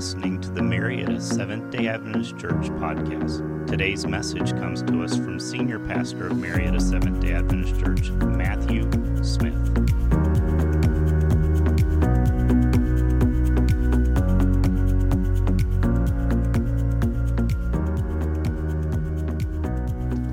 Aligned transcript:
listening 0.00 0.40
to 0.40 0.48
the 0.52 0.62
Marietta 0.62 1.20
Seventh 1.20 1.70
day 1.70 1.86
Adventist 1.86 2.38
Church 2.38 2.70
podcast. 2.80 3.66
Today's 3.66 4.06
message 4.06 4.52
comes 4.52 4.82
to 4.84 5.02
us 5.02 5.14
from 5.14 5.38
Senior 5.38 5.78
Pastor 5.78 6.28
of 6.28 6.38
Marietta 6.38 6.80
Seventh 6.80 7.20
day 7.20 7.34
Adventist 7.34 7.78
Church, 7.78 8.08
Matthew 8.10 8.90
Smith. 9.22 9.52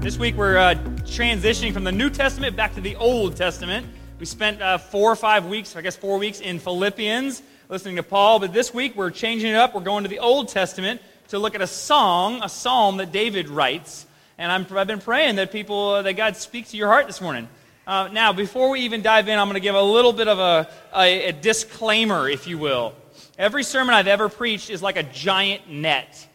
This 0.01 0.17
week 0.17 0.35
we're 0.37 0.55
uh, 0.55 0.75
transitioning 1.03 1.73
from 1.73 1.83
the 1.83 1.91
New 1.91 2.09
Testament 2.09 2.55
back 2.55 2.73
to 2.75 2.79
the 2.79 2.95
Old 2.95 3.35
Testament. 3.35 3.85
We 4.17 4.25
spent 4.25 4.61
uh, 4.61 4.77
four 4.77 5.11
or 5.11 5.17
five 5.17 5.45
weeks, 5.47 5.75
I 5.75 5.81
guess 5.81 5.97
four 5.97 6.17
weeks, 6.17 6.39
in 6.39 6.57
Philippians 6.57 7.41
listening 7.69 7.97
to 7.97 8.03
Paul. 8.03 8.39
But 8.39 8.53
this 8.53 8.73
week 8.73 8.95
we're 8.95 9.11
changing 9.11 9.51
it 9.51 9.55
up. 9.55 9.75
We're 9.75 9.81
going 9.81 10.03
to 10.03 10.09
the 10.09 10.19
Old 10.19 10.49
Testament 10.49 11.01
to 11.29 11.39
look 11.39 11.55
at 11.55 11.61
a 11.61 11.67
song, 11.67 12.41
a 12.41 12.49
psalm 12.49 12.97
that 12.97 13.11
David 13.11 13.49
writes. 13.49 14.05
And 14.37 14.51
i 14.51 14.57
have 14.77 14.87
been 14.87 15.01
praying 15.01 15.37
that 15.37 15.51
people, 15.51 15.89
uh, 15.89 16.01
that 16.03 16.13
God 16.13 16.37
speak 16.37 16.67
to 16.69 16.77
your 16.77 16.87
heart 16.87 17.07
this 17.07 17.19
morning. 17.19 17.49
Uh, 17.85 18.09
now, 18.11 18.33
before 18.33 18.69
we 18.69 18.81
even 18.81 19.01
dive 19.01 19.27
in, 19.27 19.39
I'm 19.39 19.47
going 19.47 19.55
to 19.55 19.59
give 19.59 19.75
a 19.75 19.81
little 19.81 20.13
bit 20.13 20.27
of 20.27 20.39
a, 20.39 20.69
a, 20.95 21.29
a 21.29 21.31
disclaimer, 21.31 22.29
if 22.29 22.47
you 22.47 22.57
will. 22.57 22.93
Every 23.37 23.63
sermon 23.63 23.95
I've 23.95 24.07
ever 24.07 24.29
preached 24.29 24.69
is 24.69 24.81
like 24.81 24.97
a 24.97 25.03
giant 25.03 25.69
net 25.69 26.27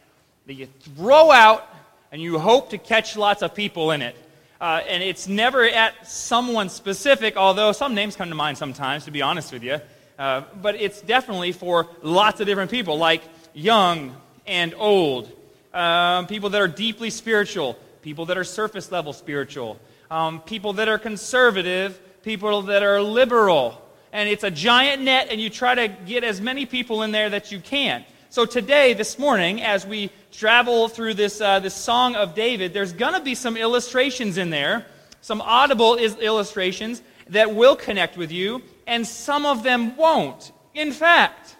that 0.45 0.53
you 0.53 0.67
throw 0.95 1.31
out 1.31 1.67
and 2.11 2.21
you 2.21 2.37
hope 2.39 2.71
to 2.71 2.77
catch 2.77 3.15
lots 3.15 3.41
of 3.41 3.55
people 3.55 3.91
in 3.91 4.01
it. 4.01 4.15
Uh, 4.59 4.81
and 4.87 5.01
it's 5.01 5.27
never 5.27 5.63
at 5.63 6.07
someone 6.07 6.69
specific, 6.69 7.37
although 7.37 7.71
some 7.71 7.95
names 7.95 8.15
come 8.15 8.29
to 8.29 8.35
mind 8.35 8.57
sometimes, 8.57 9.05
to 9.05 9.11
be 9.11 9.21
honest 9.21 9.51
with 9.51 9.63
you. 9.63 9.79
Uh, 10.17 10.43
but 10.61 10.75
it's 10.75 11.01
definitely 11.01 11.51
for 11.51 11.87
lots 12.01 12.39
of 12.39 12.45
different 12.45 12.69
people, 12.69 12.97
like 12.97 13.23
young 13.53 14.15
and 14.45 14.73
old, 14.77 15.31
um, 15.73 16.27
people 16.27 16.49
that 16.49 16.61
are 16.61 16.67
deeply 16.67 17.09
spiritual, 17.09 17.77
people 18.01 18.25
that 18.25 18.37
are 18.37 18.43
surface 18.43 18.91
level 18.91 19.13
spiritual, 19.13 19.79
um, 20.11 20.39
people 20.41 20.73
that 20.73 20.87
are 20.87 20.99
conservative, 20.99 21.99
people 22.23 22.61
that 22.63 22.83
are 22.83 23.01
liberal. 23.01 23.81
And 24.11 24.29
it's 24.29 24.43
a 24.43 24.51
giant 24.51 25.01
net, 25.01 25.29
and 25.31 25.41
you 25.41 25.49
try 25.49 25.73
to 25.73 25.87
get 25.87 26.23
as 26.23 26.39
many 26.39 26.65
people 26.67 27.01
in 27.01 27.11
there 27.11 27.29
that 27.31 27.51
you 27.51 27.59
can. 27.59 28.05
So 28.29 28.45
today, 28.45 28.93
this 28.93 29.17
morning, 29.17 29.61
as 29.61 29.85
we 29.85 30.11
travel 30.31 30.87
through 30.87 31.15
this, 31.15 31.41
uh, 31.41 31.59
this 31.59 31.75
song 31.75 32.15
of 32.15 32.35
David, 32.35 32.73
there's 32.73 32.93
going 32.93 33.13
to 33.13 33.21
be 33.21 33.35
some 33.35 33.57
illustrations 33.57 34.37
in 34.37 34.49
there, 34.49 34.85
some 35.21 35.41
audible 35.41 35.95
is- 35.95 36.15
illustrations 36.17 37.01
that 37.29 37.53
will 37.55 37.75
connect 37.75 38.17
with 38.17 38.31
you, 38.31 38.61
and 38.87 39.05
some 39.05 39.45
of 39.45 39.63
them 39.63 39.95
won't. 39.95 40.51
In 40.73 40.91
fact, 40.91 41.55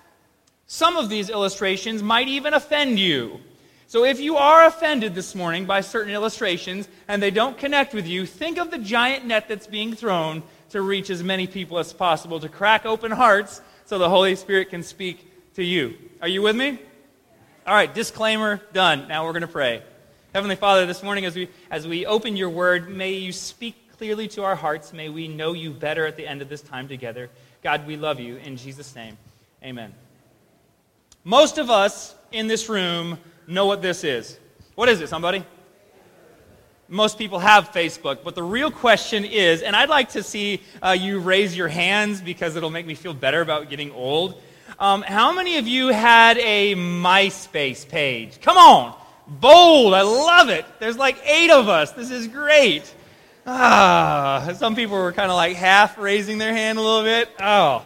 some 0.68 0.98
of 0.98 1.10
these 1.10 1.30
illustrations 1.30 2.02
might 2.02 2.28
even 2.28 2.54
offend 2.54 3.00
you. 3.00 3.40
So 3.88 4.06
if 4.06 4.20
you 4.20 4.38
are 4.38 4.66
offended 4.66 5.14
this 5.14 5.36
morning 5.36 5.66
by 5.66 5.82
certain 5.82 6.14
illustrations 6.14 6.88
and 7.08 7.22
they 7.22 7.30
don't 7.30 7.58
connect 7.58 7.94
with 7.94 8.08
you, 8.08 8.26
think 8.26 8.58
of 8.58 8.72
the 8.72 8.80
giant 8.80 9.26
net 9.26 9.48
that's 9.48 9.68
being 9.68 9.94
thrown 9.94 10.42
to 10.72 10.82
reach 10.82 11.12
as 11.12 11.22
many 11.22 11.46
people 11.46 11.78
as 11.78 11.94
possible, 11.94 12.40
to 12.40 12.50
crack 12.50 12.88
open 12.88 13.12
hearts 13.12 13.62
so 13.86 14.00
the 14.00 14.10
Holy 14.10 14.36
Spirit 14.36 14.72
can 14.72 14.82
speak 14.82 15.54
to 15.54 15.64
you. 15.64 15.96
Are 16.22 16.28
you 16.28 16.42
with 16.42 16.56
me? 16.56 16.80
All 17.68 17.74
right, 17.76 17.94
disclaimer 17.94 18.60
done. 18.74 19.08
Now 19.08 19.26
we're 19.26 19.34
going 19.34 19.42
to 19.42 19.48
pray. 19.48 19.84
Heavenly 20.34 20.56
Father, 20.56 20.88
this 20.88 21.04
morning 21.04 21.26
as 21.26 21.36
we, 21.36 21.48
as 21.70 21.88
we 21.88 22.08
open 22.08 22.36
your 22.36 22.50
word, 22.50 22.90
may 22.90 23.12
you 23.12 23.32
speak 23.32 23.83
clearly 24.04 24.28
to 24.28 24.44
our 24.44 24.58
hearts. 24.58 24.92
May 24.92 25.08
we 25.08 25.30
know 25.30 25.54
you 25.54 25.72
better 25.72 26.06
at 26.06 26.18
the 26.18 26.28
end 26.28 26.42
of 26.42 26.50
this 26.50 26.60
time 26.60 26.90
together. 26.90 27.30
God, 27.64 27.88
we 27.88 27.96
love 27.96 28.20
you. 28.20 28.36
In 28.36 28.58
Jesus' 28.58 28.94
name, 28.98 29.18
amen. 29.64 29.94
Most 31.24 31.58
of 31.58 31.70
us 31.70 32.14
in 32.34 32.48
this 32.48 32.68
room 32.68 33.18
know 33.48 33.66
what 33.66 33.82
this 33.82 34.04
is. 34.04 34.38
What 34.76 34.90
is 34.90 35.00
it, 35.00 35.08
somebody? 35.08 35.46
Most 36.90 37.18
people 37.18 37.40
have 37.40 37.72
Facebook, 37.72 38.26
but 38.26 38.36
the 38.36 38.44
real 38.44 38.70
question 38.70 39.24
is, 39.24 39.62
and 39.62 39.74
I'd 39.74 39.88
like 39.88 40.10
to 40.10 40.22
see 40.22 40.60
uh, 40.82 40.90
you 40.90 41.20
raise 41.20 41.56
your 41.56 41.70
hands 41.70 42.20
because 42.20 42.58
it'll 42.58 42.72
make 42.72 42.86
me 42.86 42.96
feel 42.96 43.14
better 43.14 43.40
about 43.40 43.70
getting 43.70 43.90
old. 43.94 44.42
Um, 44.80 45.02
how 45.02 45.32
many 45.32 45.56
of 45.60 45.66
you 45.66 45.94
had 45.94 46.38
a 46.40 46.76
MySpace 46.76 47.88
page? 47.88 48.42
Come 48.42 48.58
on. 48.58 49.00
Bold. 49.30 49.94
I 49.94 50.02
love 50.02 50.50
it. 50.50 50.66
There's 50.82 50.98
like 50.98 51.16
eight 51.26 51.52
of 51.52 51.70
us. 51.70 51.94
This 51.94 52.12
is 52.12 52.28
great. 52.28 52.94
Ah, 53.46 54.54
some 54.56 54.76
people 54.76 54.96
were 54.96 55.12
kind 55.12 55.30
of 55.30 55.36
like 55.36 55.56
half 55.58 55.98
raising 55.98 56.38
their 56.38 56.54
hand 56.54 56.78
a 56.78 56.82
little 56.82 57.04
bit. 57.04 57.30
Oh. 57.42 57.86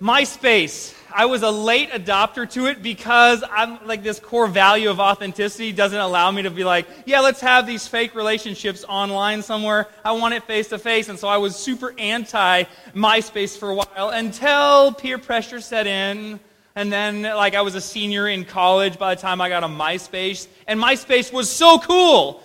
MySpace. 0.00 0.94
I 1.16 1.26
was 1.26 1.42
a 1.42 1.50
late 1.50 1.90
adopter 1.90 2.50
to 2.50 2.66
it 2.66 2.82
because 2.82 3.44
I'm 3.48 3.86
like 3.86 4.02
this 4.02 4.18
core 4.18 4.48
value 4.48 4.90
of 4.90 4.98
authenticity 4.98 5.70
doesn't 5.70 5.98
allow 5.98 6.32
me 6.32 6.42
to 6.42 6.50
be 6.50 6.64
like, 6.64 6.86
yeah, 7.06 7.20
let's 7.20 7.40
have 7.40 7.68
these 7.68 7.86
fake 7.86 8.16
relationships 8.16 8.84
online 8.88 9.40
somewhere. 9.42 9.86
I 10.04 10.10
want 10.10 10.34
it 10.34 10.42
face 10.42 10.68
to 10.70 10.78
face. 10.78 11.08
And 11.08 11.16
so 11.16 11.28
I 11.28 11.36
was 11.36 11.54
super 11.54 11.94
anti 11.96 12.64
MySpace 12.92 13.56
for 13.56 13.70
a 13.70 13.74
while 13.76 14.08
until 14.08 14.92
peer 14.92 15.18
pressure 15.18 15.60
set 15.60 15.86
in. 15.86 16.40
And 16.74 16.92
then, 16.92 17.22
like, 17.22 17.54
I 17.54 17.62
was 17.62 17.76
a 17.76 17.80
senior 17.80 18.26
in 18.26 18.44
college 18.44 18.98
by 18.98 19.14
the 19.14 19.20
time 19.20 19.40
I 19.40 19.48
got 19.48 19.62
a 19.62 19.68
MySpace. 19.68 20.48
And 20.66 20.80
MySpace 20.80 21.32
was 21.32 21.48
so 21.48 21.78
cool 21.78 22.42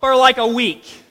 for 0.00 0.16
like 0.16 0.38
a 0.38 0.46
week, 0.46 1.01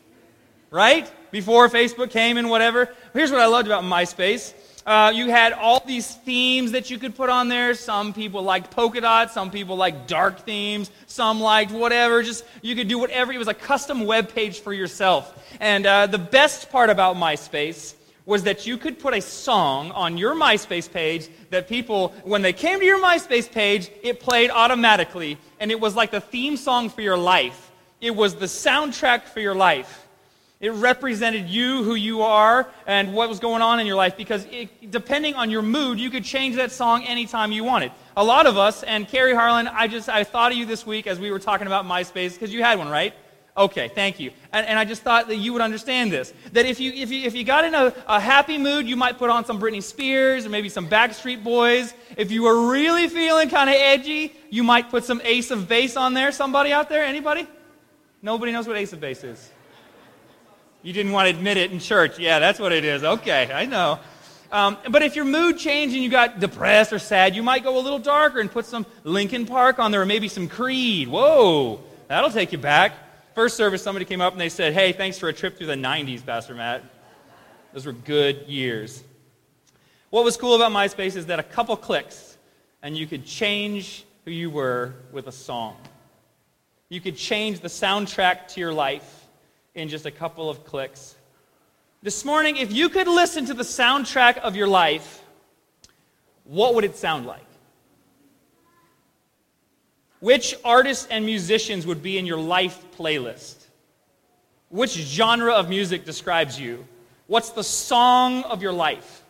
right? 0.71 1.11
Before 1.31 1.69
Facebook 1.69 2.09
came 2.09 2.37
and 2.37 2.49
whatever. 2.49 2.89
Here's 3.13 3.31
what 3.31 3.41
I 3.41 3.45
loved 3.45 3.67
about 3.67 3.83
MySpace 3.83 4.53
uh, 4.85 5.11
you 5.13 5.29
had 5.29 5.53
all 5.53 5.83
these 5.85 6.15
themes 6.15 6.71
that 6.71 6.89
you 6.89 6.97
could 6.97 7.15
put 7.15 7.29
on 7.29 7.47
there. 7.49 7.75
Some 7.75 8.13
people 8.13 8.41
liked 8.41 8.71
polka 8.71 9.01
dots, 9.01 9.33
some 9.33 9.51
people 9.51 9.75
liked 9.75 10.07
dark 10.07 10.39
themes, 10.39 10.89
some 11.05 11.39
liked 11.39 11.71
whatever. 11.71 12.23
Just 12.23 12.45
you 12.61 12.75
could 12.75 12.87
do 12.87 12.97
whatever. 12.97 13.31
It 13.31 13.37
was 13.37 13.47
a 13.47 13.53
custom 13.53 14.05
web 14.05 14.33
page 14.33 14.61
for 14.61 14.73
yourself. 14.73 15.37
And 15.59 15.85
uh, 15.85 16.07
the 16.07 16.17
best 16.17 16.71
part 16.71 16.89
about 16.89 17.15
MySpace 17.15 17.93
was 18.25 18.43
that 18.43 18.65
you 18.65 18.77
could 18.77 18.97
put 18.99 19.13
a 19.13 19.21
song 19.21 19.91
on 19.91 20.17
your 20.17 20.33
MySpace 20.35 20.91
page 20.91 21.27
that 21.49 21.67
people, 21.67 22.09
when 22.23 22.41
they 22.41 22.53
came 22.53 22.79
to 22.79 22.85
your 22.85 23.01
MySpace 23.01 23.51
page, 23.51 23.89
it 24.03 24.19
played 24.19 24.49
automatically. 24.49 25.37
And 25.59 25.69
it 25.69 25.79
was 25.79 25.95
like 25.95 26.11
the 26.11 26.21
theme 26.21 26.57
song 26.57 26.89
for 26.89 27.01
your 27.01 27.17
life. 27.17 27.71
It 27.99 28.15
was 28.15 28.35
the 28.35 28.47
soundtrack 28.47 29.23
for 29.23 29.41
your 29.41 29.55
life. 29.55 30.00
It 30.61 30.73
represented 30.73 31.49
you, 31.49 31.83
who 31.83 31.95
you 31.95 32.21
are, 32.21 32.69
and 32.85 33.15
what 33.15 33.27
was 33.27 33.39
going 33.39 33.63
on 33.63 33.79
in 33.79 33.87
your 33.87 33.95
life 33.95 34.15
because 34.15 34.45
it, 34.51 34.91
depending 34.91 35.33
on 35.33 35.49
your 35.49 35.63
mood, 35.63 35.99
you 35.99 36.11
could 36.11 36.23
change 36.23 36.55
that 36.57 36.71
song 36.71 37.03
anytime 37.03 37.51
you 37.51 37.63
wanted. 37.63 37.91
A 38.15 38.23
lot 38.23 38.45
of 38.45 38.57
us, 38.57 38.83
and 38.83 39.07
Carrie 39.07 39.33
Harlan, 39.33 39.67
I 39.67 39.87
just 39.87 40.07
I 40.07 40.23
thought 40.23 40.51
of 40.51 40.57
you 40.59 40.67
this 40.67 40.85
week 40.85 41.07
as 41.07 41.19
we 41.19 41.31
were 41.31 41.39
talking 41.39 41.65
about 41.65 41.85
MySpace 41.85 42.33
because 42.33 42.53
you 42.53 42.61
had 42.61 42.77
one, 42.77 42.89
right? 42.89 43.15
Okay, 43.57 43.89
thank 43.89 44.19
you. 44.19 44.31
And, 44.53 44.65
and, 44.65 44.79
I 44.79 44.85
just 44.85 45.01
thought 45.01 45.27
that 45.27 45.35
you 45.35 45.51
would 45.51 45.61
understand 45.61 46.09
this. 46.09 46.33
That 46.53 46.65
if 46.65 46.79
you, 46.79 46.93
if 46.93 47.11
you, 47.11 47.25
if 47.25 47.35
you 47.35 47.43
got 47.43 47.65
in 47.65 47.75
a, 47.75 47.93
a 48.07 48.17
happy 48.17 48.57
mood, 48.57 48.87
you 48.87 48.95
might 48.95 49.17
put 49.17 49.29
on 49.29 49.43
some 49.43 49.59
Britney 49.59 49.83
Spears 49.83 50.45
or 50.45 50.49
maybe 50.49 50.69
some 50.69 50.87
Backstreet 50.87 51.43
Boys. 51.43 51.93
If 52.15 52.31
you 52.31 52.43
were 52.43 52.71
really 52.71 53.09
feeling 53.09 53.49
kind 53.49 53.69
of 53.69 53.75
edgy, 53.75 54.33
you 54.49 54.63
might 54.63 54.89
put 54.89 55.03
some 55.03 55.21
Ace 55.25 55.51
of 55.51 55.67
Base 55.67 55.97
on 55.97 56.13
there. 56.13 56.31
Somebody 56.31 56.71
out 56.71 56.87
there? 56.87 57.03
Anybody? 57.03 57.45
Nobody 58.21 58.53
knows 58.53 58.67
what 58.67 58.77
Ace 58.77 58.93
of 58.93 59.01
Base 59.01 59.23
is. 59.25 59.50
You 60.83 60.93
didn't 60.93 61.11
want 61.11 61.29
to 61.29 61.35
admit 61.35 61.57
it 61.57 61.71
in 61.71 61.79
church. 61.79 62.17
Yeah, 62.17 62.39
that's 62.39 62.59
what 62.59 62.71
it 62.71 62.83
is. 62.83 63.03
Okay, 63.03 63.51
I 63.53 63.65
know. 63.65 63.99
Um, 64.51 64.77
but 64.89 65.01
if 65.01 65.15
your 65.15 65.25
mood 65.25 65.57
changed 65.57 65.95
and 65.95 66.03
you 66.03 66.09
got 66.09 66.39
depressed 66.39 66.91
or 66.91 66.99
sad, 66.99 67.35
you 67.35 67.43
might 67.43 67.63
go 67.63 67.77
a 67.77 67.79
little 67.79 67.99
darker 67.99 68.39
and 68.39 68.51
put 68.51 68.65
some 68.65 68.85
Linkin 69.03 69.45
Park 69.45 69.79
on 69.79 69.91
there 69.91 70.01
or 70.01 70.05
maybe 70.05 70.27
some 70.27 70.49
Creed. 70.49 71.07
Whoa, 71.07 71.79
that'll 72.07 72.31
take 72.31 72.51
you 72.51 72.57
back. 72.57 72.93
First 73.33 73.55
service, 73.55 73.81
somebody 73.81 74.03
came 74.05 74.19
up 74.19 74.33
and 74.33 74.41
they 74.41 74.49
said, 74.49 74.73
Hey, 74.73 74.91
thanks 74.91 75.17
for 75.17 75.29
a 75.29 75.33
trip 75.33 75.57
through 75.57 75.67
the 75.67 75.75
90s, 75.75 76.25
Pastor 76.25 76.53
Matt. 76.53 76.83
Those 77.71 77.85
were 77.85 77.93
good 77.93 78.47
years. 78.47 79.03
What 80.09 80.25
was 80.25 80.35
cool 80.35 80.55
about 80.55 80.73
MySpace 80.73 81.15
is 81.15 81.27
that 81.27 81.39
a 81.39 81.43
couple 81.43 81.77
clicks 81.77 82.37
and 82.81 82.97
you 82.97 83.07
could 83.07 83.25
change 83.25 84.03
who 84.25 84.31
you 84.31 84.49
were 84.49 84.95
with 85.13 85.27
a 85.27 85.31
song. 85.31 85.77
You 86.89 86.99
could 86.99 87.15
change 87.15 87.61
the 87.61 87.69
soundtrack 87.69 88.49
to 88.49 88.59
your 88.59 88.73
life 88.73 89.20
in 89.75 89.89
just 89.89 90.05
a 90.05 90.11
couple 90.11 90.49
of 90.49 90.65
clicks. 90.65 91.15
This 92.03 92.25
morning, 92.25 92.57
if 92.57 92.73
you 92.73 92.89
could 92.89 93.07
listen 93.07 93.45
to 93.45 93.53
the 93.53 93.63
soundtrack 93.63 94.37
of 94.39 94.55
your 94.55 94.67
life, 94.67 95.23
what 96.45 96.75
would 96.75 96.83
it 96.83 96.95
sound 96.95 97.25
like? 97.25 97.45
Which 100.19 100.55
artists 100.63 101.07
and 101.09 101.25
musicians 101.25 101.85
would 101.85 102.03
be 102.03 102.17
in 102.17 102.25
your 102.25 102.39
life 102.39 102.83
playlist? 102.97 103.55
Which 104.69 104.91
genre 104.91 105.53
of 105.53 105.69
music 105.69 106.05
describes 106.05 106.59
you? 106.59 106.87
What's 107.27 107.51
the 107.51 107.63
song 107.63 108.43
of 108.43 108.61
your 108.61 108.73
life? 108.73 109.23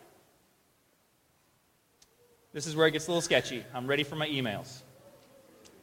This 2.52 2.66
is 2.66 2.76
where 2.76 2.86
it 2.86 2.90
gets 2.90 3.06
a 3.06 3.10
little 3.10 3.22
sketchy. 3.22 3.64
I'm 3.74 3.86
ready 3.86 4.02
for 4.02 4.16
my 4.16 4.28
emails. 4.28 4.80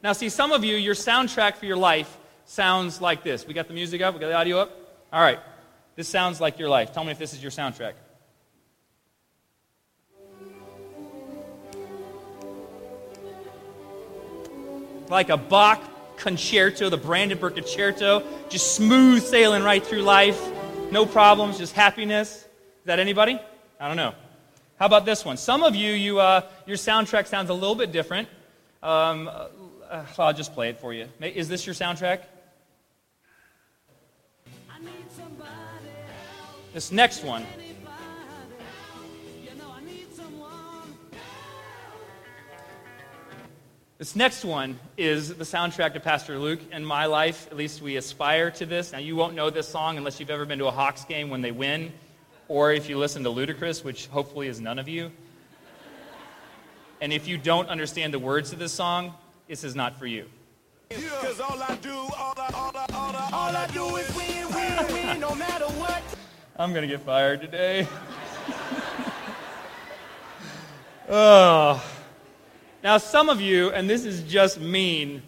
Now, 0.03 0.13
see, 0.13 0.29
some 0.29 0.51
of 0.51 0.63
you, 0.63 0.75
your 0.75 0.95
soundtrack 0.95 1.55
for 1.55 1.65
your 1.65 1.77
life 1.77 2.17
sounds 2.49 2.99
like 2.99 3.23
this. 3.23 3.45
We 3.45 3.53
got 3.53 3.67
the 3.67 3.73
music 3.73 4.01
up, 4.01 4.13
we 4.13 4.19
got 4.19 4.27
the 4.27 4.35
audio 4.35 4.59
up. 4.59 4.71
All 5.13 5.21
right. 5.21 5.39
This 5.95 6.07
sounds 6.07 6.39
like 6.39 6.59
your 6.59 6.69
life. 6.69 6.93
Tell 6.93 7.03
me 7.03 7.11
if 7.11 7.19
this 7.19 7.33
is 7.33 7.41
your 7.41 7.51
soundtrack. 7.51 7.93
like 15.09 15.29
a 15.29 15.37
Bach 15.37 15.81
concerto, 16.17 16.89
the 16.89 16.97
Brandenburg 16.97 17.55
concerto, 17.55 18.23
just 18.49 18.75
smooth 18.75 19.23
sailing 19.23 19.63
right 19.63 19.83
through 19.83 20.03
life, 20.03 20.39
no 20.91 21.05
problems, 21.05 21.57
just 21.57 21.73
happiness. 21.73 22.35
Is 22.35 22.45
that 22.85 22.99
anybody? 22.99 23.39
I 23.79 23.87
don't 23.87 23.97
know. 23.97 24.13
How 24.77 24.85
about 24.85 25.05
this 25.05 25.25
one? 25.25 25.37
Some 25.37 25.63
of 25.63 25.75
you, 25.75 25.91
you 25.93 26.19
uh, 26.19 26.41
your 26.65 26.77
soundtrack 26.77 27.27
sounds 27.27 27.49
a 27.49 27.53
little 27.53 27.75
bit 27.75 27.91
different. 27.91 28.29
Um, 28.81 29.27
uh, 29.27 30.05
I'll 30.17 30.33
just 30.33 30.53
play 30.53 30.69
it 30.69 30.79
for 30.79 30.93
you. 30.93 31.07
Is 31.19 31.49
this 31.49 31.65
your 31.65 31.75
soundtrack? 31.75 32.21
This 36.73 36.91
next 36.91 37.23
one. 37.23 37.45
This 43.97 44.15
next 44.15 44.45
one 44.45 44.79
is 44.95 45.33
the 45.35 45.43
soundtrack 45.43 45.93
to 45.93 45.99
Pastor 45.99 46.39
Luke 46.39 46.61
and 46.71 46.87
my 46.87 47.05
life. 47.05 47.47
At 47.51 47.57
least 47.57 47.81
we 47.81 47.97
aspire 47.97 48.49
to 48.51 48.65
this. 48.65 48.93
Now, 48.93 48.99
you 48.99 49.15
won't 49.15 49.35
know 49.35 49.49
this 49.49 49.67
song 49.67 49.97
unless 49.97 50.19
you've 50.19 50.29
ever 50.29 50.45
been 50.45 50.59
to 50.59 50.67
a 50.67 50.71
Hawks 50.71 51.03
game 51.03 51.29
when 51.29 51.41
they 51.41 51.51
win, 51.51 51.91
or 52.47 52.71
if 52.71 52.87
you 52.87 52.97
listen 52.97 53.23
to 53.23 53.29
Ludacris, 53.29 53.83
which 53.83 54.07
hopefully 54.07 54.47
is 54.47 54.61
none 54.61 54.79
of 54.79 54.87
you. 54.87 55.11
And 57.01 57.11
if 57.11 57.27
you 57.27 57.37
don't 57.37 57.67
understand 57.67 58.13
the 58.13 58.19
words 58.19 58.51
to 58.51 58.55
this 58.55 58.71
song, 58.71 59.15
this 59.49 59.63
is 59.63 59.75
not 59.75 59.99
for 59.99 60.05
you. 60.05 60.27
Cause 60.89 61.39
all 61.41 61.61
I 61.61 61.75
do, 61.81 61.91
all 61.91 62.33
I, 62.37 62.51
all 62.53 62.71
I, 62.75 62.85
all 62.93 63.15
I, 63.15 63.29
all 63.33 63.55
I 63.55 63.67
do 63.73 63.95
is 63.97 64.15
win, 64.15 64.47
win, 64.53 64.93
win, 64.93 65.19
no 65.19 65.35
matter 65.35 65.65
what. 65.65 66.18
I'm 66.59 66.73
gonna 66.73 66.87
get 66.87 66.99
fired 66.99 67.39
today. 67.39 67.87
oh. 71.09 71.81
Now, 72.83 72.97
some 72.97 73.29
of 73.29 73.39
you, 73.39 73.69
and 73.69 73.89
this 73.89 74.03
is 74.03 74.23
just 74.23 74.59
mean, 74.59 75.21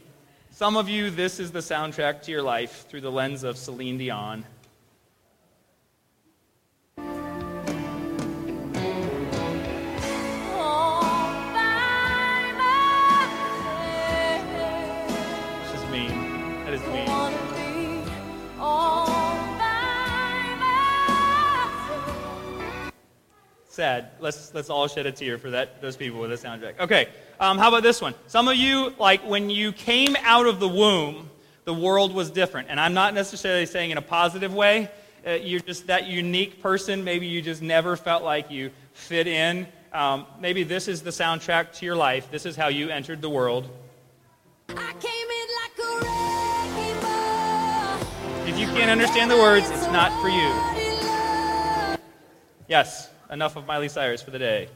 some 0.50 0.76
of 0.76 0.90
you, 0.90 1.10
this 1.10 1.40
is 1.40 1.50
the 1.50 1.60
soundtrack 1.60 2.22
to 2.24 2.32
your 2.32 2.42
life 2.42 2.86
through 2.90 3.00
the 3.00 3.12
lens 3.12 3.46
of 3.46 3.58
Celine 3.58 3.98
Dion. 3.98 4.44
Sad. 23.72 24.10
Let's 24.20 24.54
let's 24.54 24.70
all 24.70 24.88
shed 24.88 25.06
a 25.06 25.12
tear 25.12 25.38
for 25.38 25.50
that 25.52 25.82
those 25.82 25.96
people 25.96 26.20
with 26.20 26.30
the 26.30 26.48
soundtrack. 26.48 26.80
Okay, 26.80 27.08
um, 27.40 27.58
how 27.58 27.70
about 27.70 27.84
this 27.84 28.02
one? 28.02 28.14
Some 28.28 28.48
of 28.48 28.56
you, 28.56 28.94
like 29.00 29.22
when 29.22 29.50
you 29.50 29.72
came 29.72 30.16
out 30.24 30.46
of 30.46 30.60
the 30.60 30.68
womb, 30.68 31.30
the 31.64 31.74
world 31.74 32.14
was 32.14 32.30
different, 32.30 32.68
and 32.70 32.80
I'm 32.80 32.94
not 32.94 33.14
necessarily 33.14 33.66
saying 33.66 33.92
in 33.92 33.98
a 33.98 34.02
positive 34.02 34.54
way. 34.54 34.90
Uh, 35.26 35.32
you're 35.32 35.60
just 35.60 35.88
that 35.88 36.08
unique 36.08 36.62
person. 36.62 37.04
Maybe 37.04 37.28
you 37.28 37.42
just 37.42 37.62
never 37.62 37.96
felt 37.96 38.24
like 38.24 38.50
you 38.50 38.72
fit 38.94 39.28
in. 39.28 39.68
Um, 39.94 40.26
maybe 40.40 40.64
this 40.64 40.88
is 40.88 41.04
the 41.04 41.12
soundtrack 41.12 41.74
to 41.74 41.86
your 41.86 41.96
life. 41.96 42.32
This 42.32 42.46
is 42.46 42.56
how 42.56 42.70
you 42.70 42.90
entered 42.90 43.22
the 43.22 43.30
world. 43.30 43.70
Like 44.70 44.96
if 48.48 48.58
you 48.58 48.66
can't 48.68 48.90
understand 48.90 49.30
the 49.30 49.38
words, 49.38 49.70
it's 49.70 49.86
not 49.88 50.12
for 50.22 50.30
you. 50.30 51.98
Yes 52.68 53.11
enough 53.32 53.56
of 53.56 53.66
Miley 53.66 53.90
Cyrus 53.90 54.22
for 54.22 54.32
the 54.32 54.40
day. 54.40 54.68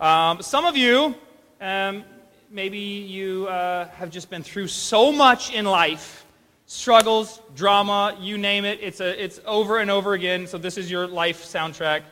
Um, 0.00 0.42
some 0.42 0.64
of 0.64 0.76
you, 0.76 1.14
um, 1.60 2.04
maybe 2.50 2.78
you 2.78 3.46
uh, 3.48 3.88
have 3.88 4.10
just 4.10 4.30
been 4.30 4.42
through 4.42 4.68
so 4.68 5.10
much 5.10 5.52
in 5.52 5.64
life 5.64 6.24
struggles, 6.66 7.40
drama, 7.56 8.16
you 8.20 8.38
name 8.38 8.64
it. 8.64 8.78
It's, 8.80 9.00
a, 9.00 9.22
it's 9.22 9.40
over 9.44 9.78
and 9.78 9.90
over 9.90 10.12
again. 10.12 10.46
So, 10.46 10.56
this 10.56 10.78
is 10.78 10.90
your 10.90 11.06
life 11.06 11.44
soundtrack. 11.44 12.02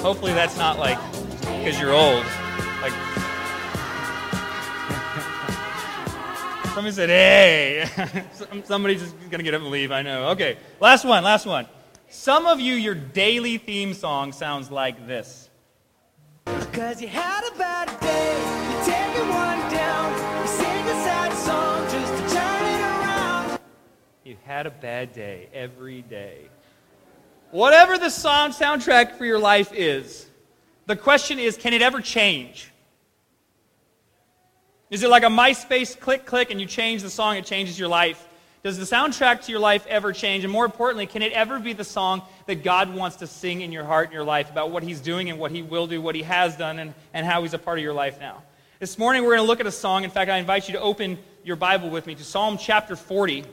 Hopefully, 0.00 0.34
that's 0.34 0.58
not 0.58 0.78
like 0.78 0.98
because 1.42 1.80
you're 1.80 1.94
old. 1.94 2.26
Like, 2.82 2.92
Somebody 6.74 6.96
said, 6.96 7.08
hey. 7.08 8.24
Somebody's 8.64 9.00
just 9.00 9.16
going 9.20 9.38
to 9.38 9.44
get 9.44 9.54
up 9.54 9.62
and 9.62 9.70
leave, 9.70 9.92
I 9.92 10.02
know. 10.02 10.30
Okay, 10.30 10.58
last 10.80 11.04
one, 11.04 11.22
last 11.22 11.46
one. 11.46 11.68
Some 12.08 12.46
of 12.46 12.58
you, 12.58 12.74
your 12.74 12.96
daily 12.96 13.58
theme 13.58 13.94
song 13.94 14.32
sounds 14.32 14.72
like 14.72 15.06
this. 15.06 15.50
Because 16.44 17.00
you 17.00 17.06
had 17.06 17.48
a 17.48 17.56
bad 17.56 17.86
day, 18.00 18.38
you 18.72 18.84
take 18.84 19.14
one 19.30 19.72
down, 19.72 20.42
you 20.42 20.48
sing 20.48 20.66
a 20.66 21.04
sad 21.04 21.32
song 21.34 21.84
just 21.92 22.12
to 22.12 22.34
turn 22.34 22.64
it 22.64 22.80
around. 22.80 23.60
You 24.24 24.36
had 24.44 24.66
a 24.66 24.72
bad 24.72 25.12
day 25.12 25.48
every 25.54 26.02
day. 26.02 26.48
Whatever 27.52 27.98
the 27.98 28.10
song 28.10 28.50
soundtrack 28.50 29.16
for 29.16 29.24
your 29.24 29.38
life 29.38 29.72
is, 29.72 30.26
the 30.86 30.96
question 30.96 31.38
is 31.38 31.56
can 31.56 31.72
it 31.72 31.82
ever 31.82 32.00
change? 32.00 32.72
Is 34.90 35.02
it 35.02 35.08
like 35.08 35.22
a 35.22 35.26
MySpace 35.26 35.98
click 35.98 36.26
click 36.26 36.50
and 36.50 36.60
you 36.60 36.66
change 36.66 37.02
the 37.02 37.10
song, 37.10 37.36
it 37.36 37.44
changes 37.44 37.78
your 37.78 37.88
life? 37.88 38.28
Does 38.62 38.78
the 38.78 38.84
soundtrack 38.84 39.44
to 39.44 39.52
your 39.52 39.60
life 39.60 39.86
ever 39.88 40.12
change? 40.12 40.42
And 40.42 40.52
more 40.52 40.64
importantly, 40.64 41.06
can 41.06 41.20
it 41.20 41.32
ever 41.32 41.58
be 41.58 41.74
the 41.74 41.84
song 41.84 42.22
that 42.46 42.64
God 42.64 42.94
wants 42.94 43.16
to 43.16 43.26
sing 43.26 43.60
in 43.60 43.72
your 43.72 43.84
heart 43.84 44.06
and 44.06 44.14
your 44.14 44.24
life 44.24 44.50
about 44.50 44.70
what 44.70 44.82
He's 44.82 45.00
doing 45.00 45.28
and 45.28 45.38
what 45.38 45.50
He 45.50 45.62
will 45.62 45.86
do, 45.86 46.00
what 46.00 46.14
He 46.14 46.22
has 46.22 46.56
done, 46.56 46.78
and, 46.78 46.94
and 47.12 47.26
how 47.26 47.42
He's 47.42 47.52
a 47.52 47.58
part 47.58 47.78
of 47.78 47.84
your 47.84 47.92
life 47.92 48.18
now? 48.20 48.42
This 48.80 48.98
morning, 48.98 49.22
we're 49.22 49.36
going 49.36 49.44
to 49.44 49.46
look 49.46 49.60
at 49.60 49.66
a 49.66 49.72
song. 49.72 50.04
In 50.04 50.10
fact, 50.10 50.30
I 50.30 50.38
invite 50.38 50.66
you 50.66 50.72
to 50.74 50.80
open 50.80 51.18
your 51.42 51.56
Bible 51.56 51.90
with 51.90 52.06
me 52.06 52.14
to 52.14 52.24
Psalm 52.24 52.56
chapter 52.58 52.96
40. 52.96 53.44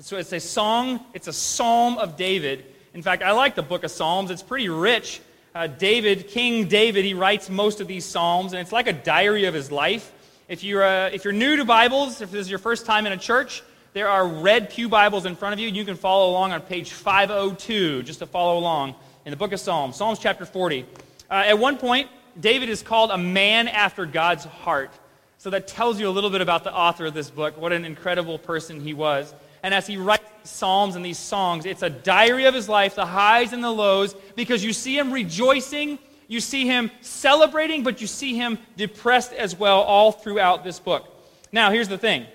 So 0.00 0.16
it's 0.16 0.32
a 0.32 0.40
song, 0.40 0.98
it's 1.14 1.28
a 1.28 1.32
psalm 1.32 1.98
of 1.98 2.16
David. 2.16 2.64
In 2.92 3.02
fact, 3.02 3.22
I 3.22 3.30
like 3.30 3.54
the 3.54 3.62
book 3.62 3.84
of 3.84 3.92
Psalms, 3.92 4.32
it's 4.32 4.42
pretty 4.42 4.68
rich. 4.68 5.20
Uh, 5.54 5.68
David, 5.68 6.26
King 6.26 6.66
David, 6.66 7.04
he 7.04 7.14
writes 7.14 7.48
most 7.48 7.80
of 7.80 7.86
these 7.86 8.04
psalms, 8.04 8.52
and 8.52 8.60
it's 8.60 8.72
like 8.72 8.88
a 8.88 8.92
diary 8.92 9.44
of 9.44 9.54
his 9.54 9.70
life. 9.70 10.12
If 10.46 10.62
you're, 10.62 10.84
uh, 10.84 11.08
if 11.08 11.24
you're 11.24 11.32
new 11.32 11.56
to 11.56 11.64
Bibles, 11.64 12.20
if 12.20 12.30
this 12.30 12.42
is 12.42 12.50
your 12.50 12.58
first 12.58 12.84
time 12.84 13.06
in 13.06 13.12
a 13.12 13.16
church, 13.16 13.62
there 13.94 14.10
are 14.10 14.28
red 14.28 14.68
Pew 14.68 14.90
Bibles 14.90 15.24
in 15.24 15.36
front 15.36 15.54
of 15.54 15.58
you. 15.58 15.68
You 15.68 15.86
can 15.86 15.96
follow 15.96 16.28
along 16.28 16.52
on 16.52 16.60
page 16.60 16.92
502 16.92 18.02
just 18.02 18.18
to 18.18 18.26
follow 18.26 18.58
along 18.58 18.94
in 19.24 19.30
the 19.30 19.38
book 19.38 19.52
of 19.52 19.60
Psalms, 19.60 19.96
Psalms 19.96 20.18
chapter 20.18 20.44
40. 20.44 20.84
Uh, 21.30 21.34
at 21.46 21.58
one 21.58 21.78
point, 21.78 22.10
David 22.38 22.68
is 22.68 22.82
called 22.82 23.10
a 23.10 23.16
man 23.16 23.68
after 23.68 24.04
God's 24.04 24.44
heart. 24.44 24.90
So 25.38 25.48
that 25.48 25.66
tells 25.66 25.98
you 25.98 26.10
a 26.10 26.12
little 26.12 26.28
bit 26.28 26.42
about 26.42 26.62
the 26.62 26.74
author 26.74 27.06
of 27.06 27.14
this 27.14 27.30
book, 27.30 27.56
what 27.56 27.72
an 27.72 27.86
incredible 27.86 28.38
person 28.38 28.82
he 28.82 28.92
was. 28.92 29.32
And 29.62 29.72
as 29.72 29.86
he 29.86 29.96
writes 29.96 30.28
psalms 30.42 30.94
and 30.94 31.02
these 31.02 31.18
songs, 31.18 31.64
it's 31.64 31.82
a 31.82 31.88
diary 31.88 32.44
of 32.44 32.52
his 32.52 32.68
life, 32.68 32.96
the 32.96 33.06
highs 33.06 33.54
and 33.54 33.64
the 33.64 33.70
lows, 33.70 34.14
because 34.36 34.62
you 34.62 34.74
see 34.74 34.98
him 34.98 35.10
rejoicing 35.10 35.98
you 36.28 36.40
see 36.40 36.66
him 36.66 36.90
celebrating, 37.00 37.82
but 37.82 38.00
you 38.00 38.06
see 38.06 38.34
him 38.34 38.58
depressed 38.76 39.32
as 39.32 39.56
well 39.56 39.82
all 39.82 40.12
throughout 40.12 40.64
this 40.64 40.78
book. 40.78 41.08
Now, 41.52 41.70
here's 41.70 41.88
the 41.88 41.98
thing. 41.98 42.26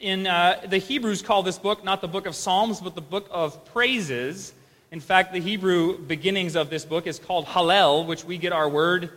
In 0.00 0.26
uh, 0.26 0.60
the 0.68 0.78
Hebrews 0.78 1.22
call 1.22 1.42
this 1.42 1.58
book 1.58 1.82
not 1.82 2.00
the 2.00 2.08
book 2.08 2.26
of 2.26 2.34
Psalms, 2.34 2.80
but 2.80 2.94
the 2.94 3.00
book 3.00 3.26
of 3.30 3.64
praises. 3.66 4.52
In 4.90 5.00
fact, 5.00 5.32
the 5.32 5.40
Hebrew 5.40 5.98
beginnings 5.98 6.54
of 6.54 6.70
this 6.70 6.84
book 6.84 7.06
is 7.06 7.18
called 7.18 7.46
Hallel, 7.46 8.06
which 8.06 8.24
we 8.24 8.38
get 8.38 8.52
our 8.52 8.68
word 8.68 9.10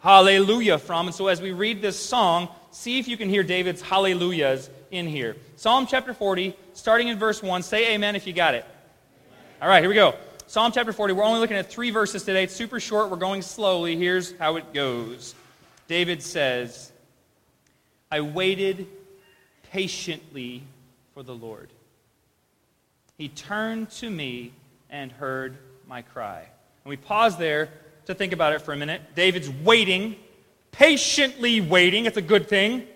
hallelujah 0.00 0.78
from. 0.78 1.06
And 1.06 1.14
so 1.14 1.28
as 1.28 1.40
we 1.40 1.52
read 1.52 1.80
this 1.80 1.98
song, 1.98 2.48
see 2.70 2.98
if 2.98 3.08
you 3.08 3.16
can 3.16 3.30
hear 3.30 3.42
David's 3.42 3.80
hallelujahs 3.80 4.68
in 4.90 5.08
here. 5.08 5.36
Psalm 5.56 5.86
chapter 5.86 6.12
40, 6.12 6.54
starting 6.74 7.08
in 7.08 7.18
verse 7.18 7.42
1. 7.42 7.62
Say 7.62 7.94
amen 7.94 8.14
if 8.14 8.26
you 8.26 8.34
got 8.34 8.54
it. 8.54 8.66
All 9.62 9.68
right, 9.68 9.80
here 9.80 9.88
we 9.88 9.94
go. 9.94 10.14
Psalm 10.54 10.70
chapter 10.70 10.92
40. 10.92 11.14
We're 11.14 11.24
only 11.24 11.40
looking 11.40 11.56
at 11.56 11.68
three 11.68 11.90
verses 11.90 12.22
today. 12.22 12.44
It's 12.44 12.54
super 12.54 12.78
short. 12.78 13.10
We're 13.10 13.16
going 13.16 13.42
slowly. 13.42 13.96
Here's 13.96 14.38
how 14.38 14.54
it 14.54 14.72
goes 14.72 15.34
David 15.88 16.22
says, 16.22 16.92
I 18.08 18.20
waited 18.20 18.86
patiently 19.72 20.62
for 21.12 21.24
the 21.24 21.34
Lord. 21.34 21.70
He 23.18 23.28
turned 23.28 23.90
to 23.94 24.08
me 24.08 24.52
and 24.90 25.10
heard 25.10 25.56
my 25.88 26.02
cry. 26.02 26.42
And 26.42 26.88
we 26.88 26.98
pause 26.98 27.36
there 27.36 27.70
to 28.06 28.14
think 28.14 28.32
about 28.32 28.52
it 28.52 28.62
for 28.62 28.72
a 28.72 28.76
minute. 28.76 29.02
David's 29.16 29.50
waiting, 29.50 30.14
patiently 30.70 31.62
waiting. 31.62 32.06
It's 32.06 32.16
a 32.16 32.22
good 32.22 32.48
thing. 32.48 32.86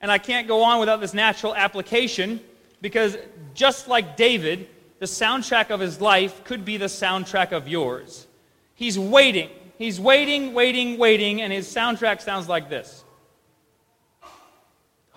And 0.00 0.10
I 0.10 0.18
can't 0.18 0.48
go 0.48 0.64
on 0.64 0.80
without 0.80 1.00
this 1.00 1.14
natural 1.14 1.54
application 1.54 2.40
because 2.80 3.16
just 3.54 3.86
like 3.86 4.16
David, 4.16 4.68
the 4.98 5.06
soundtrack 5.06 5.70
of 5.70 5.80
his 5.80 6.00
life 6.00 6.44
could 6.44 6.64
be 6.64 6.76
the 6.76 6.86
soundtrack 6.86 7.52
of 7.52 7.68
yours. 7.68 8.26
He's 8.74 8.98
waiting. 8.98 9.50
He's 9.78 10.00
waiting, 10.00 10.54
waiting, 10.54 10.98
waiting, 10.98 11.42
and 11.42 11.52
his 11.52 11.66
soundtrack 11.66 12.20
sounds 12.20 12.48
like 12.48 12.68
this. 12.68 13.04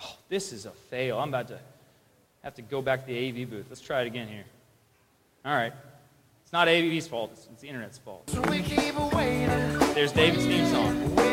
Oh, 0.02 0.16
this 0.30 0.52
is 0.52 0.66
a 0.66 0.72
fail. 0.72 1.20
I'm 1.20 1.30
about 1.30 1.48
to 1.50 1.60
have 2.44 2.56
to 2.56 2.62
go 2.62 2.82
back 2.82 3.06
to 3.06 3.08
the 3.08 3.30
AV 3.30 3.50
booth. 3.50 3.66
Let's 3.70 3.82
try 3.82 4.02
it 4.02 4.08
again 4.08 4.28
here. 4.28 4.46
All 5.46 5.54
right. 5.54 5.74
It's 6.44 6.54
not 6.54 6.70
AV's 6.70 7.08
fault, 7.08 7.32
it's, 7.34 7.62
the 7.62 7.68
internet's 7.68 7.98
fault. 7.98 8.30
So 8.30 8.42
There's 9.94 10.14
David's 10.14 10.46
theme 10.46 10.66
song. 10.68 11.27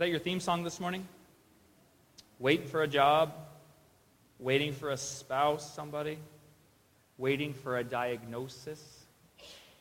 That 0.00 0.08
your 0.08 0.18
theme 0.18 0.40
song 0.40 0.64
this 0.64 0.80
morning? 0.80 1.06
Waiting 2.38 2.66
for 2.66 2.82
a 2.82 2.88
job? 2.88 3.34
Waiting 4.38 4.72
for 4.72 4.92
a 4.92 4.96
spouse, 4.96 5.74
somebody? 5.74 6.16
Waiting 7.18 7.52
for 7.52 7.76
a 7.76 7.84
diagnosis? 7.84 9.04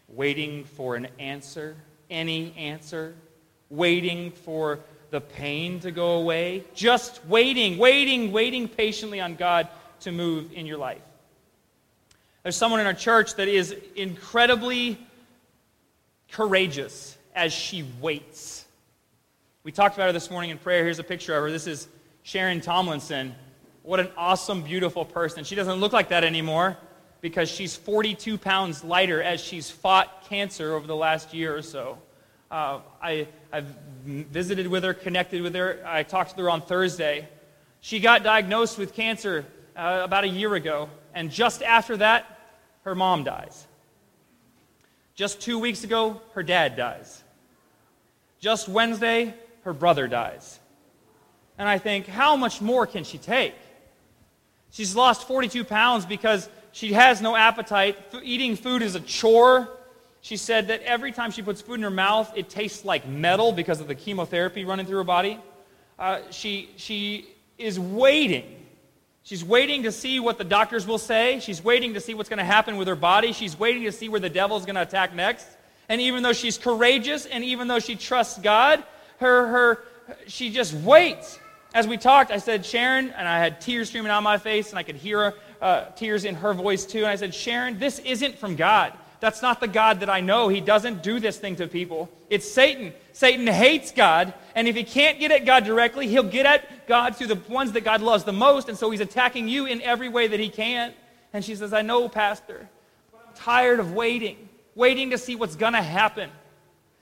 Waiting 0.09 0.65
for 0.65 0.97
an 0.97 1.07
answer? 1.19 1.77
Any 2.09 2.53
answer? 2.57 3.15
Waiting 3.69 4.31
for 4.31 4.81
the 5.09 5.21
pain 5.21 5.79
to 5.79 5.91
go 5.91 6.17
away? 6.17 6.65
Just 6.73 7.25
waiting, 7.25 7.77
waiting, 7.77 8.33
waiting 8.33 8.67
patiently 8.67 9.21
on 9.21 9.35
God 9.35 9.69
to 10.01 10.11
move 10.11 10.51
in 10.51 10.65
your 10.65 10.79
life. 10.79 11.01
There's 12.43 12.57
someone 12.57 12.81
in 12.81 12.87
our 12.87 12.93
church 12.93 13.35
that 13.35 13.47
is 13.47 13.73
incredibly 13.95 14.97
courageous 16.29 17.17
as 17.33 17.53
she 17.53 17.85
waits. 18.01 18.58
We 19.65 19.73
talked 19.73 19.95
about 19.95 20.05
her 20.05 20.13
this 20.13 20.31
morning 20.31 20.51
in 20.51 20.57
prayer. 20.57 20.85
Here's 20.85 20.99
a 20.99 21.03
picture 21.03 21.35
of 21.35 21.43
her. 21.43 21.51
This 21.51 21.67
is 21.67 21.89
Sharon 22.23 22.61
Tomlinson. 22.61 23.35
What 23.83 23.99
an 23.99 24.07
awesome, 24.15 24.61
beautiful 24.61 25.03
person. 25.03 25.43
She 25.43 25.53
doesn't 25.53 25.81
look 25.81 25.91
like 25.91 26.09
that 26.09 26.23
anymore 26.23 26.77
because 27.19 27.49
she's 27.49 27.75
42 27.75 28.37
pounds 28.37 28.85
lighter 28.85 29.21
as 29.21 29.41
she's 29.41 29.69
fought 29.69 30.23
cancer 30.29 30.75
over 30.75 30.87
the 30.87 30.95
last 30.95 31.33
year 31.33 31.53
or 31.53 31.61
so. 31.61 31.97
Uh, 32.49 32.79
I, 33.03 33.27
I've 33.51 33.67
visited 34.05 34.65
with 34.65 34.85
her, 34.85 34.93
connected 34.93 35.41
with 35.41 35.53
her. 35.55 35.83
I 35.85 36.03
talked 36.03 36.37
to 36.37 36.43
her 36.43 36.49
on 36.49 36.61
Thursday. 36.61 37.27
She 37.81 37.99
got 37.99 38.23
diagnosed 38.23 38.77
with 38.77 38.93
cancer 38.93 39.45
uh, 39.75 39.99
about 40.05 40.23
a 40.23 40.29
year 40.29 40.55
ago, 40.55 40.89
and 41.13 41.29
just 41.29 41.61
after 41.63 41.97
that, 41.97 42.39
her 42.83 42.95
mom 42.95 43.25
dies. 43.25 43.67
Just 45.15 45.41
two 45.41 45.59
weeks 45.59 45.83
ago, 45.83 46.21
her 46.33 46.43
dad 46.43 46.77
dies. 46.77 47.23
Just 48.39 48.69
Wednesday, 48.69 49.33
her 49.61 49.73
brother 49.73 50.07
dies. 50.07 50.59
And 51.57 51.67
I 51.67 51.77
think, 51.77 52.07
how 52.07 52.35
much 52.35 52.61
more 52.61 52.87
can 52.87 53.03
she 53.03 53.17
take? 53.17 53.53
She's 54.71 54.95
lost 54.95 55.27
42 55.27 55.63
pounds 55.63 56.05
because 56.05 56.47
she 56.71 56.93
has 56.93 57.21
no 57.21 57.35
appetite. 57.35 57.97
F- 58.13 58.21
eating 58.23 58.55
food 58.55 58.81
is 58.81 58.95
a 58.95 58.99
chore. 58.99 59.67
She 60.21 60.37
said 60.37 60.67
that 60.67 60.81
every 60.83 61.11
time 61.11 61.31
she 61.31 61.41
puts 61.41 61.61
food 61.61 61.75
in 61.75 61.83
her 61.83 61.89
mouth, 61.89 62.31
it 62.35 62.49
tastes 62.49 62.85
like 62.85 63.07
metal 63.07 63.51
because 63.51 63.81
of 63.81 63.87
the 63.87 63.95
chemotherapy 63.95 64.65
running 64.65 64.85
through 64.85 64.97
her 64.97 65.03
body. 65.03 65.39
Uh, 65.97 66.19
she, 66.29 66.69
she 66.77 67.27
is 67.57 67.79
waiting. 67.79 68.55
She's 69.23 69.43
waiting 69.43 69.83
to 69.83 69.91
see 69.91 70.19
what 70.19 70.37
the 70.37 70.43
doctors 70.43 70.87
will 70.87 70.97
say. 70.97 71.39
She's 71.39 71.63
waiting 71.63 71.93
to 71.95 71.99
see 71.99 72.13
what's 72.13 72.29
going 72.29 72.39
to 72.39 72.45
happen 72.45 72.77
with 72.77 72.87
her 72.87 72.95
body. 72.95 73.33
She's 73.33 73.59
waiting 73.59 73.83
to 73.83 73.91
see 73.91 74.09
where 74.09 74.19
the 74.19 74.29
devil's 74.29 74.65
going 74.65 74.75
to 74.75 74.81
attack 74.81 75.13
next. 75.13 75.45
And 75.89 75.99
even 76.01 76.23
though 76.23 76.33
she's 76.33 76.57
courageous 76.57 77.25
and 77.25 77.43
even 77.43 77.67
though 77.67 77.79
she 77.79 77.95
trusts 77.95 78.39
God, 78.39 78.83
her, 79.19 79.47
her, 79.47 79.83
she 80.27 80.49
just 80.49 80.73
waits. 80.73 81.39
As 81.73 81.87
we 81.87 81.97
talked, 81.97 82.31
I 82.31 82.37
said, 82.37 82.65
Sharon, 82.65 83.11
and 83.11 83.27
I 83.27 83.37
had 83.37 83.61
tears 83.61 83.89
streaming 83.89 84.11
out 84.11 84.23
my 84.23 84.37
face, 84.37 84.71
and 84.71 84.79
I 84.79 84.83
could 84.83 84.95
hear 84.95 85.35
uh, 85.61 85.85
tears 85.95 86.25
in 86.25 86.35
her 86.35 86.53
voice 86.53 86.85
too. 86.85 86.99
And 86.99 87.07
I 87.07 87.15
said, 87.15 87.33
Sharon, 87.33 87.77
this 87.77 87.99
isn't 87.99 88.39
from 88.39 88.55
God. 88.55 88.93
That's 89.19 89.41
not 89.41 89.59
the 89.59 89.67
God 89.67 89.99
that 89.99 90.09
I 90.09 90.21
know. 90.21 90.47
He 90.47 90.61
doesn't 90.61 91.03
do 91.03 91.19
this 91.19 91.37
thing 91.37 91.57
to 91.57 91.67
people. 91.67 92.09
It's 92.29 92.49
Satan. 92.49 92.93
Satan 93.11 93.45
hates 93.45 93.91
God, 93.91 94.33
and 94.55 94.67
if 94.67 94.75
he 94.75 94.83
can't 94.83 95.19
get 95.19 95.31
at 95.31 95.45
God 95.45 95.65
directly, 95.65 96.07
he'll 96.07 96.23
get 96.23 96.45
at 96.45 96.87
God 96.87 97.17
through 97.17 97.27
the 97.27 97.35
ones 97.49 97.73
that 97.73 97.83
God 97.83 98.01
loves 98.01 98.23
the 98.23 98.31
most, 98.31 98.69
and 98.69 98.77
so 98.77 98.89
he's 98.89 99.01
attacking 99.01 99.49
you 99.49 99.65
in 99.65 99.81
every 99.81 100.07
way 100.07 100.27
that 100.27 100.39
he 100.39 100.47
can. 100.47 100.93
And 101.33 101.43
she 101.43 101.55
says, 101.55 101.73
I 101.73 101.81
know, 101.81 102.07
Pastor, 102.07 102.69
but 103.11 103.25
I'm 103.27 103.35
tired 103.35 103.79
of 103.79 103.91
waiting, 103.91 104.49
waiting 104.73 105.09
to 105.09 105.17
see 105.17 105.35
what's 105.35 105.57
going 105.57 105.73
to 105.73 105.81
happen. 105.81 106.29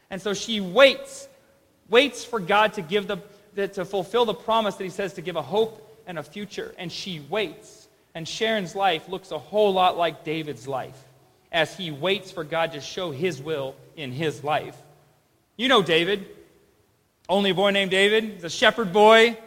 And 0.10 0.20
so 0.20 0.34
she 0.34 0.60
waits, 0.60 1.30
waits 1.90 2.24
for 2.24 2.40
God 2.40 2.74
to 2.74 2.82
give 2.82 3.08
the, 3.08 3.18
the, 3.54 3.68
to 3.70 3.86
fulfill 3.86 4.26
the 4.26 4.34
promise 4.34 4.76
that 4.76 4.84
he 4.84 4.90
says 4.90 5.14
to 5.14 5.22
give 5.22 5.36
a 5.36 5.42
hope 5.42 6.04
and 6.08 6.18
a 6.18 6.24
future. 6.24 6.74
And 6.78 6.92
she 6.92 7.20
waits. 7.20 7.88
And 8.16 8.28
Sharon's 8.28 8.76
life 8.76 9.10
looks 9.10 9.32
a 9.32 9.38
whole 9.38 9.74
lot 9.74 9.98
like 9.98 10.24
David's 10.24 10.68
life 10.68 10.98
as 11.52 11.76
he 11.76 11.92
waits 11.92 12.32
for 12.32 12.44
God 12.44 12.74
to 12.74 12.82
show 12.82 13.12
his 13.12 13.42
will 13.42 13.76
in 13.96 14.12
his 14.12 14.44
life. 14.44 14.76
You 15.56 15.68
know 15.68 15.82
David, 15.82 16.28
only 17.30 17.52
a 17.52 17.56
boy 17.56 17.72
named 17.72 17.92
David. 17.92 18.24
He's 18.24 18.44
a 18.44 18.50
shepherd 18.50 18.92
boy. 18.94 19.38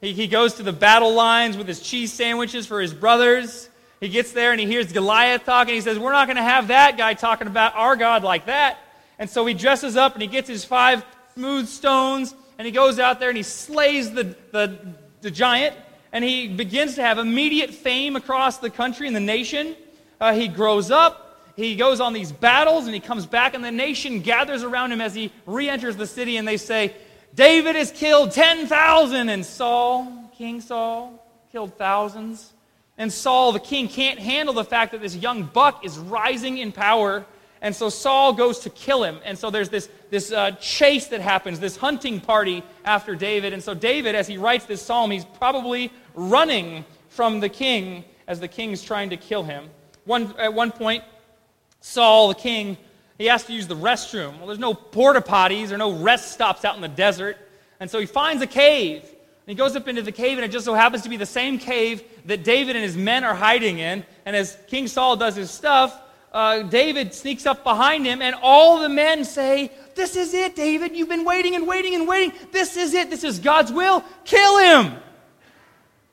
He, 0.00 0.12
he 0.12 0.26
goes 0.26 0.54
to 0.54 0.62
the 0.62 0.72
battle 0.72 1.14
lines 1.14 1.56
with 1.56 1.68
his 1.68 1.80
cheese 1.80 2.12
sandwiches 2.12 2.66
for 2.66 2.80
his 2.80 2.92
brothers. 2.92 3.68
He 4.00 4.08
gets 4.08 4.32
there 4.32 4.50
and 4.50 4.60
he 4.60 4.66
hears 4.66 4.92
Goliath 4.92 5.44
talking. 5.44 5.74
He 5.74 5.80
says, 5.80 5.98
We're 5.98 6.12
not 6.12 6.26
going 6.26 6.36
to 6.36 6.42
have 6.42 6.68
that 6.68 6.96
guy 6.96 7.14
talking 7.14 7.46
about 7.46 7.76
our 7.76 7.96
God 7.96 8.24
like 8.24 8.46
that. 8.46 8.78
And 9.18 9.30
so 9.30 9.46
he 9.46 9.54
dresses 9.54 9.96
up 9.96 10.14
and 10.14 10.22
he 10.22 10.28
gets 10.28 10.48
his 10.48 10.64
five 10.64 11.04
smooth 11.34 11.68
stones 11.68 12.34
and 12.58 12.66
he 12.66 12.72
goes 12.72 12.98
out 12.98 13.20
there 13.20 13.28
and 13.28 13.36
he 13.36 13.42
slays 13.42 14.10
the, 14.10 14.36
the, 14.50 14.78
the 15.20 15.30
giant. 15.30 15.76
And 16.12 16.22
he 16.22 16.48
begins 16.48 16.96
to 16.96 17.02
have 17.02 17.18
immediate 17.18 17.70
fame 17.70 18.16
across 18.16 18.58
the 18.58 18.68
country 18.68 19.06
and 19.06 19.16
the 19.16 19.20
nation. 19.20 19.74
Uh, 20.20 20.34
he 20.34 20.46
grows 20.46 20.90
up 20.90 21.32
he 21.56 21.76
goes 21.76 22.00
on 22.00 22.12
these 22.12 22.32
battles 22.32 22.86
and 22.86 22.94
he 22.94 23.00
comes 23.00 23.26
back, 23.26 23.54
and 23.54 23.64
the 23.64 23.72
nation 23.72 24.20
gathers 24.20 24.62
around 24.62 24.92
him 24.92 25.00
as 25.00 25.14
he 25.14 25.32
re 25.46 25.68
enters 25.68 25.96
the 25.96 26.06
city, 26.06 26.36
and 26.36 26.48
they 26.48 26.56
say, 26.56 26.94
David 27.34 27.76
has 27.76 27.90
killed 27.90 28.32
10,000. 28.32 29.28
And 29.28 29.44
Saul, 29.44 30.30
King 30.36 30.60
Saul, 30.60 31.24
killed 31.50 31.76
thousands. 31.76 32.52
And 32.98 33.12
Saul, 33.12 33.52
the 33.52 33.60
king, 33.60 33.88
can't 33.88 34.18
handle 34.18 34.54
the 34.54 34.64
fact 34.64 34.92
that 34.92 35.00
this 35.00 35.16
young 35.16 35.44
buck 35.44 35.84
is 35.84 35.98
rising 35.98 36.58
in 36.58 36.72
power. 36.72 37.26
And 37.62 37.74
so 37.74 37.88
Saul 37.88 38.32
goes 38.32 38.58
to 38.60 38.70
kill 38.70 39.04
him. 39.04 39.20
And 39.24 39.38
so 39.38 39.48
there's 39.48 39.68
this, 39.68 39.88
this 40.10 40.32
uh, 40.32 40.50
chase 40.60 41.06
that 41.06 41.20
happens, 41.20 41.60
this 41.60 41.76
hunting 41.76 42.20
party 42.20 42.64
after 42.84 43.14
David. 43.14 43.52
And 43.52 43.62
so 43.62 43.72
David, 43.72 44.16
as 44.16 44.26
he 44.26 44.36
writes 44.36 44.66
this 44.66 44.82
psalm, 44.82 45.12
he's 45.12 45.24
probably 45.24 45.92
running 46.14 46.84
from 47.08 47.38
the 47.38 47.48
king 47.48 48.04
as 48.26 48.40
the 48.40 48.48
king's 48.48 48.82
trying 48.82 49.10
to 49.10 49.16
kill 49.16 49.44
him. 49.44 49.70
One, 50.04 50.34
at 50.38 50.52
one 50.52 50.72
point, 50.72 51.04
Saul, 51.80 52.28
the 52.28 52.34
king, 52.34 52.76
he 53.16 53.26
has 53.26 53.44
to 53.44 53.52
use 53.52 53.68
the 53.68 53.76
restroom. 53.76 54.38
Well, 54.38 54.48
there's 54.48 54.58
no 54.58 54.74
porta 54.74 55.20
potties 55.20 55.70
or 55.70 55.78
no 55.78 55.92
rest 55.92 56.32
stops 56.32 56.64
out 56.64 56.74
in 56.74 56.82
the 56.82 56.88
desert. 56.88 57.36
And 57.78 57.88
so 57.88 58.00
he 58.00 58.06
finds 58.06 58.42
a 58.42 58.46
cave. 58.48 59.02
And 59.02 59.46
he 59.46 59.54
goes 59.54 59.76
up 59.76 59.86
into 59.86 60.02
the 60.02 60.12
cave, 60.12 60.38
and 60.38 60.44
it 60.44 60.50
just 60.50 60.64
so 60.64 60.74
happens 60.74 61.02
to 61.02 61.08
be 61.08 61.16
the 61.16 61.26
same 61.26 61.58
cave 61.58 62.02
that 62.26 62.42
David 62.42 62.74
and 62.74 62.84
his 62.84 62.96
men 62.96 63.22
are 63.22 63.34
hiding 63.34 63.78
in. 63.78 64.04
And 64.24 64.34
as 64.34 64.56
King 64.66 64.88
Saul 64.88 65.16
does 65.16 65.36
his 65.36 65.50
stuff, 65.50 65.96
uh, 66.32 66.62
David 66.62 67.12
sneaks 67.12 67.44
up 67.44 67.62
behind 67.62 68.06
him, 68.06 68.22
and 68.22 68.34
all 68.42 68.80
the 68.80 68.88
men 68.88 69.24
say, 69.24 69.70
This 69.94 70.16
is 70.16 70.32
it, 70.32 70.56
David. 70.56 70.96
You've 70.96 71.08
been 71.08 71.24
waiting 71.24 71.54
and 71.54 71.66
waiting 71.66 71.94
and 71.94 72.08
waiting. 72.08 72.32
This 72.50 72.76
is 72.76 72.94
it. 72.94 73.10
This 73.10 73.22
is 73.22 73.38
God's 73.38 73.70
will. 73.70 74.02
Kill 74.24 74.58
him. 74.58 74.96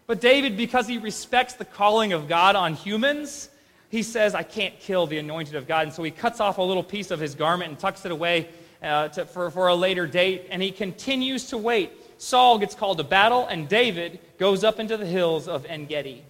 But 0.08 0.20
David, 0.20 0.58
because 0.58 0.88
he 0.88 0.98
respects 0.98 1.54
the 1.54 1.66
calling 1.66 2.14
of 2.14 2.28
God 2.28 2.56
on 2.56 2.74
humans, 2.74 3.50
he 3.90 4.04
says, 4.04 4.36
I 4.36 4.44
can't 4.44 4.78
kill 4.80 5.08
the 5.08 5.20
anointed 5.20 5.56
of 5.56 5.68
God. 5.68 5.84
And 5.84 5.94
so 5.94 6.04
he 6.04 6.12
cuts 6.12 6.40
off 6.40 6.58
a 6.58 6.62
little 6.62 6.84
piece 6.84 7.12
of 7.12 7.20
his 7.20 7.36
garment 7.36 7.70
and 7.70 7.80
tucks 7.80 8.06
it 8.06 8.12
away 8.12 8.50
uh, 8.82 9.10
to, 9.10 9.26
for, 9.26 9.52
for 9.52 9.68
a 9.68 9.76
later 9.76 10.08
date. 10.08 10.48
And 10.50 10.62
he 10.62 10.72
continues 10.72 11.48
to 11.50 11.58
wait. 11.58 11.92
Saul 12.18 12.60
gets 12.60 12.76
called 12.76 12.98
to 12.98 13.04
battle, 13.04 13.48
and 13.48 13.70
David 13.70 14.20
goes 14.38 14.64
up 14.64 14.80
into 14.80 14.98
the 14.98 15.06
hills 15.06 15.48
of 15.48 15.66
En 15.66 15.86
Gedi. 15.86 16.24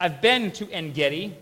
I've 0.00 0.20
been 0.20 0.50
to 0.52 0.68
En 0.70 0.92
Gedi. 0.92 1.36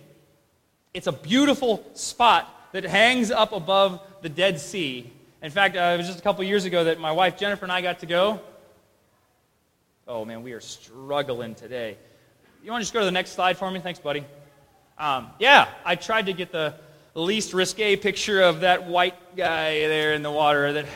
It's 0.95 1.07
a 1.07 1.13
beautiful 1.13 1.83
spot 1.95 2.49
that 2.73 2.85
hangs 2.85 3.31
up 3.31 3.53
above 3.53 4.01
the 4.21 4.29
Dead 4.29 4.61
Sea. 4.61 5.11
In 5.41 5.51
fact, 5.51 5.75
uh, 5.75 5.93
it 5.95 5.97
was 5.97 6.07
just 6.07 6.19
a 6.19 6.23
couple 6.23 6.45
years 6.45 6.67
ago 6.67 6.85
that 6.85 7.01
my 7.01 7.13
wife 7.13 7.39
Jennifer 7.39 7.65
and 7.65 7.73
I 7.73 7.81
got 7.81 8.01
to 8.01 8.07
go. 8.07 8.41
Oh 10.07 10.27
man, 10.27 10.43
we 10.43 10.53
are 10.53 10.61
struggling 10.61 11.55
today. 11.55 11.97
You 12.63 12.71
want 12.71 12.83
to 12.83 12.85
just 12.85 12.93
go 12.93 13.01
to 13.01 13.07
the 13.07 13.11
next 13.11 13.33
slide 13.33 13.57
for 13.57 13.71
me? 13.71 13.81
Thanks, 13.81 14.01
buddy. 14.01 14.27
Um, 14.99 15.31
yeah, 15.39 15.69
I 15.83 15.97
tried 15.97 16.27
to 16.27 16.35
get 16.35 16.53
the 16.53 16.75
least 17.15 17.55
risque 17.55 17.97
picture 17.97 18.43
of 18.43 18.61
that 18.61 18.87
white 18.87 19.35
guy 19.35 19.81
there 19.89 20.13
in 20.13 20.23
the 20.23 20.31
water. 20.31 20.75
That 20.75 20.87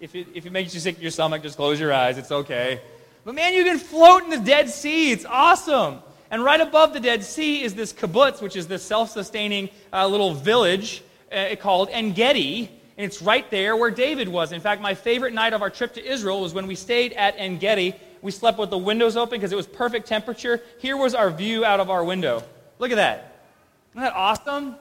if 0.00 0.16
it, 0.16 0.26
if 0.34 0.46
it 0.46 0.50
makes 0.50 0.74
you 0.74 0.80
sick 0.80 0.96
to 0.96 1.02
your 1.02 1.12
stomach, 1.12 1.42
just 1.42 1.56
close 1.56 1.78
your 1.78 1.92
eyes. 1.92 2.18
It's 2.18 2.32
okay. 2.32 2.80
But 3.24 3.36
man, 3.36 3.54
you 3.54 3.62
can 3.62 3.78
float 3.78 4.24
in 4.24 4.30
the 4.30 4.38
Dead 4.38 4.68
Sea. 4.68 5.12
It's 5.12 5.24
awesome. 5.24 6.00
And 6.34 6.42
right 6.42 6.60
above 6.60 6.92
the 6.92 6.98
Dead 6.98 7.22
Sea 7.22 7.62
is 7.62 7.76
this 7.76 7.92
kibbutz, 7.92 8.42
which 8.42 8.56
is 8.56 8.66
this 8.66 8.82
self-sustaining 8.82 9.70
uh, 9.92 10.04
little 10.08 10.34
village 10.34 11.04
uh, 11.30 11.54
called 11.60 11.90
En 11.92 12.10
Gedi. 12.10 12.68
And 12.98 13.06
it's 13.06 13.22
right 13.22 13.48
there 13.52 13.76
where 13.76 13.92
David 13.92 14.28
was. 14.28 14.50
In 14.50 14.60
fact, 14.60 14.82
my 14.82 14.94
favorite 14.94 15.32
night 15.32 15.52
of 15.52 15.62
our 15.62 15.70
trip 15.70 15.94
to 15.94 16.04
Israel 16.04 16.40
was 16.40 16.52
when 16.52 16.66
we 16.66 16.74
stayed 16.74 17.12
at 17.12 17.36
En 17.38 17.58
Gedi. 17.58 17.94
We 18.20 18.32
slept 18.32 18.58
with 18.58 18.70
the 18.70 18.78
windows 18.78 19.16
open 19.16 19.38
because 19.38 19.52
it 19.52 19.54
was 19.54 19.68
perfect 19.68 20.08
temperature. 20.08 20.60
Here 20.80 20.96
was 20.96 21.14
our 21.14 21.30
view 21.30 21.64
out 21.64 21.78
of 21.78 21.88
our 21.88 22.02
window. 22.02 22.42
Look 22.80 22.90
at 22.90 22.96
that. 22.96 23.44
Isn't 23.92 24.02
that 24.02 24.14
awesome? 24.14 24.74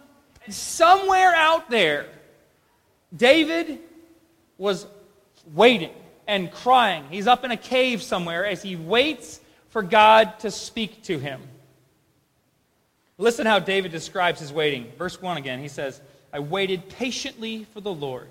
And 0.46 0.56
Somewhere 0.56 1.36
out 1.36 1.70
there, 1.70 2.08
David 3.16 3.78
was 4.58 4.88
waiting. 5.54 5.94
and 6.26 6.52
crying. 6.52 7.04
He's 7.12 7.28
up 7.28 7.44
in 7.44 7.52
a 7.52 7.58
cave 7.58 8.02
somewhere 8.02 8.44
as 8.44 8.64
he 8.64 8.76
waits 8.76 9.40
for 9.74 9.82
God 9.82 10.40
to 10.42 10.52
speak 10.52 11.02
to 11.06 11.18
him. 11.18 11.42
Listen 13.18 13.48
how 13.48 13.58
David 13.58 13.92
describes 13.92 14.40
his 14.40 14.54
waiting. 14.54 14.92
Verse 15.00 15.20
1 15.20 15.38
again. 15.38 15.60
He 15.60 15.68
says, 15.68 16.00
I 16.32 16.40
waited 16.40 16.90
patiently 16.90 17.66
for 17.74 17.82
the 17.82 17.92
Lord. 17.92 18.28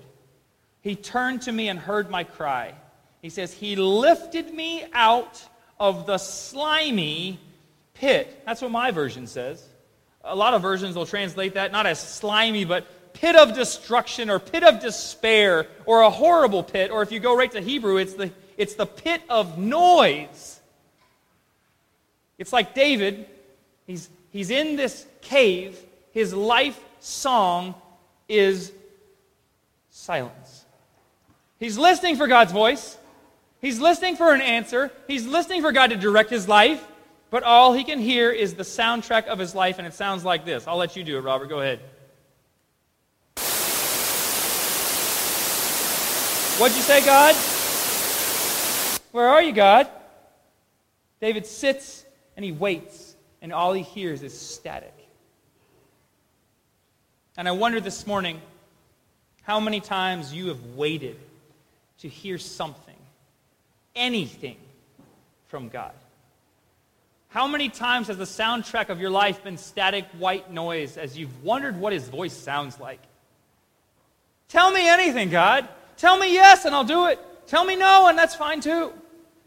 He 0.79 0.95
turned 0.95 1.41
to 1.41 1.51
me 1.51 1.67
and 1.67 1.77
heard 1.77 2.09
my 2.09 2.23
cry. 2.23 2.73
He 3.21 3.29
says, 3.29 3.51
He 3.51 3.75
lifted 3.75 4.53
me 4.53 4.85
out 4.93 5.43
of 5.81 6.05
the 6.05 6.17
slimy 6.17 7.41
pit. 7.93 8.41
That's 8.45 8.61
what 8.61 8.71
my 8.71 8.91
version 8.91 9.27
says. 9.27 9.61
A 10.23 10.35
lot 10.35 10.53
of 10.53 10.61
versions 10.61 10.95
will 10.95 11.05
translate 11.05 11.55
that 11.55 11.73
not 11.73 11.85
as 11.85 11.99
slimy, 11.99 12.63
but 12.63 13.13
pit 13.13 13.35
of 13.35 13.53
destruction 13.53 14.29
or 14.29 14.39
pit 14.39 14.63
of 14.63 14.79
despair 14.79 15.67
or 15.85 16.03
a 16.03 16.09
horrible 16.09 16.63
pit. 16.63 16.89
Or 16.89 17.01
if 17.01 17.11
you 17.11 17.19
go 17.19 17.35
right 17.35 17.51
to 17.51 17.59
Hebrew, 17.59 17.97
it's 17.97 18.13
the, 18.13 18.31
it's 18.55 18.75
the 18.75 18.85
pit 18.85 19.21
of 19.29 19.57
noise. 19.57 20.61
It's 22.37 22.53
like 22.53 22.73
David, 22.73 23.27
he's, 23.85 24.09
he's 24.31 24.49
in 24.49 24.75
this 24.75 25.05
cave. 25.21 25.77
His 26.11 26.33
life 26.33 26.79
song 26.99 27.75
is 28.27 28.71
silence. 29.89 30.65
He's 31.59 31.77
listening 31.77 32.17
for 32.17 32.27
God's 32.27 32.51
voice. 32.51 32.97
He's 33.61 33.79
listening 33.79 34.17
for 34.17 34.33
an 34.33 34.41
answer. 34.41 34.91
He's 35.07 35.25
listening 35.25 35.61
for 35.61 35.71
God 35.71 35.91
to 35.91 35.95
direct 35.95 36.29
his 36.29 36.47
life. 36.47 36.85
But 37.29 37.43
all 37.43 37.73
he 37.73 37.83
can 37.83 37.99
hear 37.99 38.29
is 38.29 38.53
the 38.53 38.63
soundtrack 38.63 39.25
of 39.25 39.39
his 39.39 39.55
life, 39.55 39.79
and 39.79 39.87
it 39.87 39.93
sounds 39.93 40.23
like 40.23 40.45
this. 40.45 40.67
I'll 40.67 40.77
let 40.77 40.95
you 40.95 41.03
do 41.03 41.17
it, 41.17 41.21
Robert. 41.21 41.49
Go 41.49 41.61
ahead. 41.61 41.79
What'd 46.59 46.77
you 46.77 46.83
say, 46.83 47.03
God? 47.03 47.35
Where 49.11 49.27
are 49.27 49.41
you, 49.41 49.51
God? 49.51 49.87
David 51.19 51.47
sits 51.47 52.02
and 52.35 52.43
he 52.43 52.51
waits, 52.51 53.15
and 53.41 53.53
all 53.53 53.73
he 53.73 53.83
hears 53.83 54.23
is 54.23 54.37
static. 54.37 54.93
And 57.37 57.47
I 57.47 57.51
wonder 57.51 57.79
this 57.79 58.05
morning 58.05 58.41
how 59.41 59.59
many 59.59 59.79
times 59.79 60.33
you 60.33 60.47
have 60.47 60.63
waited 60.75 61.17
to 61.99 62.07
hear 62.07 62.37
something, 62.37 62.95
anything 63.95 64.57
from 65.47 65.69
God. 65.69 65.93
How 67.29 67.47
many 67.47 67.69
times 67.69 68.07
has 68.07 68.17
the 68.17 68.25
soundtrack 68.25 68.89
of 68.89 69.01
your 69.01 69.09
life 69.09 69.43
been 69.43 69.57
static 69.57 70.05
white 70.19 70.51
noise 70.51 70.97
as 70.97 71.17
you've 71.17 71.43
wondered 71.43 71.75
what 71.77 71.91
his 71.91 72.07
voice 72.07 72.33
sounds 72.33 72.79
like? 72.79 72.99
Tell 74.49 74.71
me 74.71 74.87
anything, 74.87 75.29
God. 75.29 75.67
Tell 75.97 76.17
me 76.17 76.31
yes 76.31 76.65
and 76.65 76.75
I'll 76.75 76.83
do 76.83 77.07
it. 77.07 77.19
Tell 77.47 77.65
me 77.65 77.75
no 77.75 78.07
and 78.07 78.17
that's 78.17 78.35
fine 78.35 78.61
too. 78.61 78.93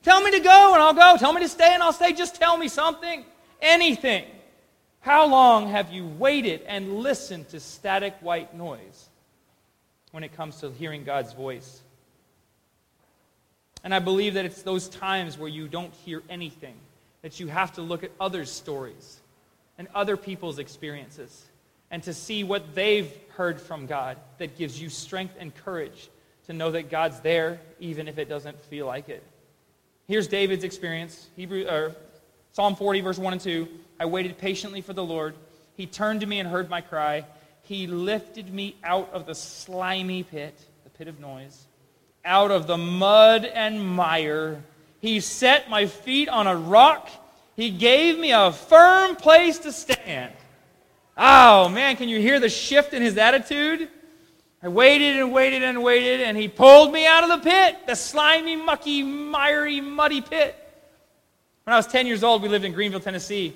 Tell 0.06 0.20
me 0.22 0.30
to 0.30 0.38
go 0.38 0.72
and 0.72 0.80
I'll 0.80 0.94
go. 0.94 1.16
Tell 1.18 1.32
me 1.32 1.42
to 1.42 1.48
stay 1.48 1.74
and 1.74 1.82
I'll 1.82 1.92
stay. 1.92 2.12
Just 2.12 2.36
tell 2.36 2.56
me 2.56 2.68
something. 2.68 3.24
Anything. 3.60 4.24
How 5.00 5.26
long 5.26 5.66
have 5.66 5.90
you 5.90 6.06
waited 6.06 6.62
and 6.68 6.98
listened 6.98 7.48
to 7.48 7.58
static 7.58 8.14
white 8.20 8.54
noise 8.54 9.08
when 10.12 10.22
it 10.22 10.32
comes 10.32 10.60
to 10.60 10.70
hearing 10.70 11.02
God's 11.02 11.32
voice? 11.32 11.82
And 13.82 13.92
I 13.92 13.98
believe 13.98 14.34
that 14.34 14.44
it's 14.44 14.62
those 14.62 14.88
times 14.88 15.38
where 15.38 15.48
you 15.48 15.66
don't 15.66 15.92
hear 15.92 16.22
anything 16.30 16.76
that 17.22 17.40
you 17.40 17.48
have 17.48 17.72
to 17.72 17.82
look 17.82 18.04
at 18.04 18.12
others' 18.20 18.52
stories 18.52 19.18
and 19.76 19.88
other 19.92 20.16
people's 20.16 20.60
experiences 20.60 21.46
and 21.90 22.00
to 22.04 22.14
see 22.14 22.44
what 22.44 22.76
they've 22.76 23.12
heard 23.30 23.60
from 23.60 23.86
God 23.86 24.18
that 24.38 24.56
gives 24.56 24.80
you 24.80 24.88
strength 24.88 25.34
and 25.36 25.52
courage 25.52 26.10
to 26.46 26.52
know 26.52 26.70
that 26.70 26.90
God's 26.90 27.18
there 27.18 27.60
even 27.80 28.06
if 28.06 28.18
it 28.18 28.28
doesn't 28.28 28.62
feel 28.66 28.86
like 28.86 29.08
it. 29.08 29.24
Here's 30.08 30.28
David's 30.28 30.64
experience. 30.64 31.28
Hebrew, 31.36 31.66
or 31.66 31.94
Psalm 32.52 32.76
40, 32.76 33.00
verse 33.00 33.18
1 33.18 33.32
and 33.32 33.42
2. 33.42 33.68
I 33.98 34.06
waited 34.06 34.38
patiently 34.38 34.80
for 34.80 34.92
the 34.92 35.04
Lord. 35.04 35.34
He 35.76 35.86
turned 35.86 36.20
to 36.20 36.26
me 36.26 36.38
and 36.38 36.48
heard 36.48 36.70
my 36.70 36.80
cry. 36.80 37.24
He 37.62 37.86
lifted 37.86 38.52
me 38.52 38.76
out 38.84 39.12
of 39.12 39.26
the 39.26 39.34
slimy 39.34 40.22
pit, 40.22 40.58
the 40.84 40.90
pit 40.90 41.08
of 41.08 41.18
noise, 41.18 41.66
out 42.24 42.50
of 42.50 42.66
the 42.66 42.76
mud 42.76 43.44
and 43.44 43.84
mire 43.84 44.62
he 45.00 45.20
set 45.20 45.70
my 45.70 45.86
feet 45.86 46.28
on 46.28 46.46
a 46.46 46.56
rock. 46.56 47.08
He 47.54 47.70
gave 47.70 48.18
me 48.18 48.32
a 48.32 48.52
firm 48.52 49.16
place 49.16 49.58
to 49.60 49.72
stand. 49.72 50.32
Oh, 51.16 51.68
man, 51.68 51.96
can 51.96 52.08
you 52.08 52.20
hear 52.20 52.40
the 52.40 52.48
shift 52.48 52.92
in 52.92 53.02
his 53.02 53.16
attitude? 53.16 53.88
I 54.66 54.68
waited 54.68 55.16
and 55.16 55.32
waited 55.32 55.62
and 55.62 55.80
waited, 55.80 56.22
and 56.22 56.36
he 56.36 56.48
pulled 56.48 56.92
me 56.92 57.06
out 57.06 57.22
of 57.22 57.28
the 57.28 57.48
pit, 57.48 57.86
the 57.86 57.94
slimy, 57.94 58.56
mucky, 58.56 59.00
miry, 59.00 59.80
muddy 59.80 60.20
pit. 60.20 60.56
When 61.62 61.72
I 61.72 61.76
was 61.76 61.86
10 61.86 62.08
years 62.08 62.24
old, 62.24 62.42
we 62.42 62.48
lived 62.48 62.64
in 62.64 62.74
Greeneville, 62.74 63.00
Tennessee. 63.00 63.54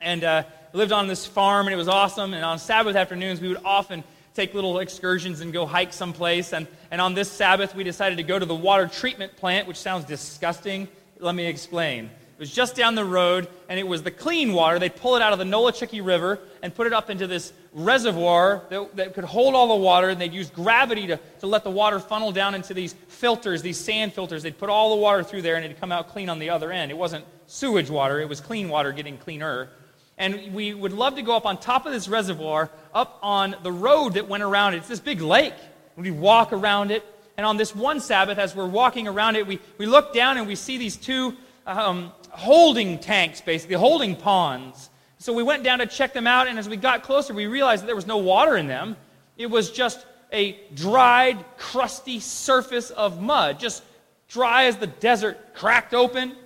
And 0.00 0.24
uh, 0.24 0.42
lived 0.72 0.90
on 0.90 1.06
this 1.06 1.24
farm, 1.24 1.68
and 1.68 1.74
it 1.74 1.76
was 1.76 1.86
awesome. 1.86 2.34
And 2.34 2.44
on 2.44 2.58
Sabbath 2.58 2.96
afternoons, 2.96 3.40
we 3.40 3.46
would 3.46 3.60
often 3.64 4.02
take 4.34 4.52
little 4.52 4.80
excursions 4.80 5.42
and 5.42 5.52
go 5.52 5.64
hike 5.64 5.92
someplace. 5.92 6.52
And, 6.52 6.66
and 6.90 7.00
on 7.00 7.14
this 7.14 7.30
Sabbath, 7.30 7.76
we 7.76 7.84
decided 7.84 8.16
to 8.16 8.24
go 8.24 8.36
to 8.36 8.46
the 8.46 8.52
water 8.52 8.88
treatment 8.88 9.36
plant, 9.36 9.68
which 9.68 9.76
sounds 9.76 10.06
disgusting. 10.06 10.88
Let 11.20 11.36
me 11.36 11.46
explain. 11.46 12.10
It 12.36 12.40
was 12.40 12.52
just 12.52 12.76
down 12.76 12.96
the 12.96 13.04
road, 13.04 13.48
and 13.66 13.80
it 13.80 13.88
was 13.88 14.02
the 14.02 14.10
clean 14.10 14.52
water. 14.52 14.78
They'd 14.78 14.94
pull 14.94 15.16
it 15.16 15.22
out 15.22 15.32
of 15.32 15.38
the 15.38 15.46
Nolichucky 15.46 16.04
River 16.04 16.38
and 16.62 16.74
put 16.74 16.86
it 16.86 16.92
up 16.92 17.08
into 17.08 17.26
this 17.26 17.50
reservoir 17.72 18.62
that, 18.68 18.94
that 18.96 19.14
could 19.14 19.24
hold 19.24 19.54
all 19.54 19.68
the 19.68 19.82
water, 19.82 20.10
and 20.10 20.20
they'd 20.20 20.34
use 20.34 20.50
gravity 20.50 21.06
to, 21.06 21.18
to 21.40 21.46
let 21.46 21.64
the 21.64 21.70
water 21.70 21.98
funnel 21.98 22.32
down 22.32 22.54
into 22.54 22.74
these 22.74 22.94
filters, 23.08 23.62
these 23.62 23.78
sand 23.78 24.12
filters. 24.12 24.42
They'd 24.42 24.58
put 24.58 24.68
all 24.68 24.94
the 24.94 25.00
water 25.00 25.22
through 25.22 25.42
there, 25.42 25.56
and 25.56 25.64
it'd 25.64 25.80
come 25.80 25.90
out 25.90 26.10
clean 26.10 26.28
on 26.28 26.38
the 26.38 26.50
other 26.50 26.70
end. 26.70 26.90
It 26.90 26.98
wasn't 26.98 27.24
sewage 27.46 27.88
water, 27.88 28.20
it 28.20 28.28
was 28.28 28.42
clean 28.42 28.68
water 28.68 28.92
getting 28.92 29.16
cleaner. 29.16 29.70
And 30.18 30.54
we 30.54 30.74
would 30.74 30.92
love 30.92 31.16
to 31.16 31.22
go 31.22 31.36
up 31.36 31.46
on 31.46 31.56
top 31.56 31.86
of 31.86 31.92
this 31.92 32.06
reservoir, 32.06 32.70
up 32.92 33.18
on 33.22 33.56
the 33.62 33.72
road 33.72 34.14
that 34.14 34.28
went 34.28 34.42
around 34.42 34.74
it. 34.74 34.78
It's 34.78 34.88
this 34.88 35.00
big 35.00 35.22
lake. 35.22 35.54
We 35.96 36.10
walk 36.10 36.52
around 36.52 36.90
it. 36.90 37.02
And 37.38 37.46
on 37.46 37.56
this 37.56 37.74
one 37.74 38.00
Sabbath, 38.00 38.38
as 38.38 38.54
we're 38.54 38.66
walking 38.66 39.08
around 39.08 39.36
it, 39.36 39.46
we, 39.46 39.58
we 39.78 39.86
look 39.86 40.12
down 40.12 40.38
and 40.38 40.46
we 40.46 40.54
see 40.54 40.78
these 40.78 40.96
two 40.96 41.34
um, 41.66 42.12
holding 42.36 42.98
tanks, 42.98 43.40
basically, 43.40 43.76
holding 43.76 44.14
ponds. 44.14 44.90
So 45.18 45.32
we 45.32 45.42
went 45.42 45.64
down 45.64 45.78
to 45.78 45.86
check 45.86 46.12
them 46.12 46.26
out, 46.26 46.46
and 46.46 46.58
as 46.58 46.68
we 46.68 46.76
got 46.76 47.02
closer, 47.02 47.32
we 47.32 47.46
realized 47.46 47.82
that 47.82 47.86
there 47.86 47.96
was 47.96 48.06
no 48.06 48.18
water 48.18 48.56
in 48.56 48.66
them. 48.66 48.96
It 49.38 49.46
was 49.46 49.70
just 49.70 50.04
a 50.32 50.58
dried, 50.74 51.42
crusty 51.56 52.20
surface 52.20 52.90
of 52.90 53.22
mud, 53.22 53.58
just 53.58 53.82
dry 54.28 54.64
as 54.64 54.76
the 54.76 54.86
desert, 54.86 55.54
cracked 55.54 55.94
open. 55.94 56.36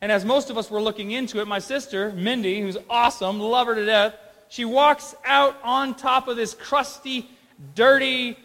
And 0.00 0.10
as 0.10 0.24
most 0.24 0.50
of 0.50 0.56
us 0.56 0.70
were 0.70 0.80
looking 0.80 1.10
into 1.10 1.40
it, 1.40 1.46
my 1.46 1.58
sister, 1.58 2.12
Mindy, 2.12 2.60
who's 2.60 2.78
awesome, 2.88 3.38
love 3.38 3.66
her 3.66 3.74
to 3.74 3.84
death, 3.84 4.14
she 4.48 4.64
walks 4.64 5.14
out 5.24 5.58
on 5.62 5.94
top 5.94 6.28
of 6.28 6.36
this 6.36 6.54
crusty, 6.54 7.28
dirty, 7.74 8.38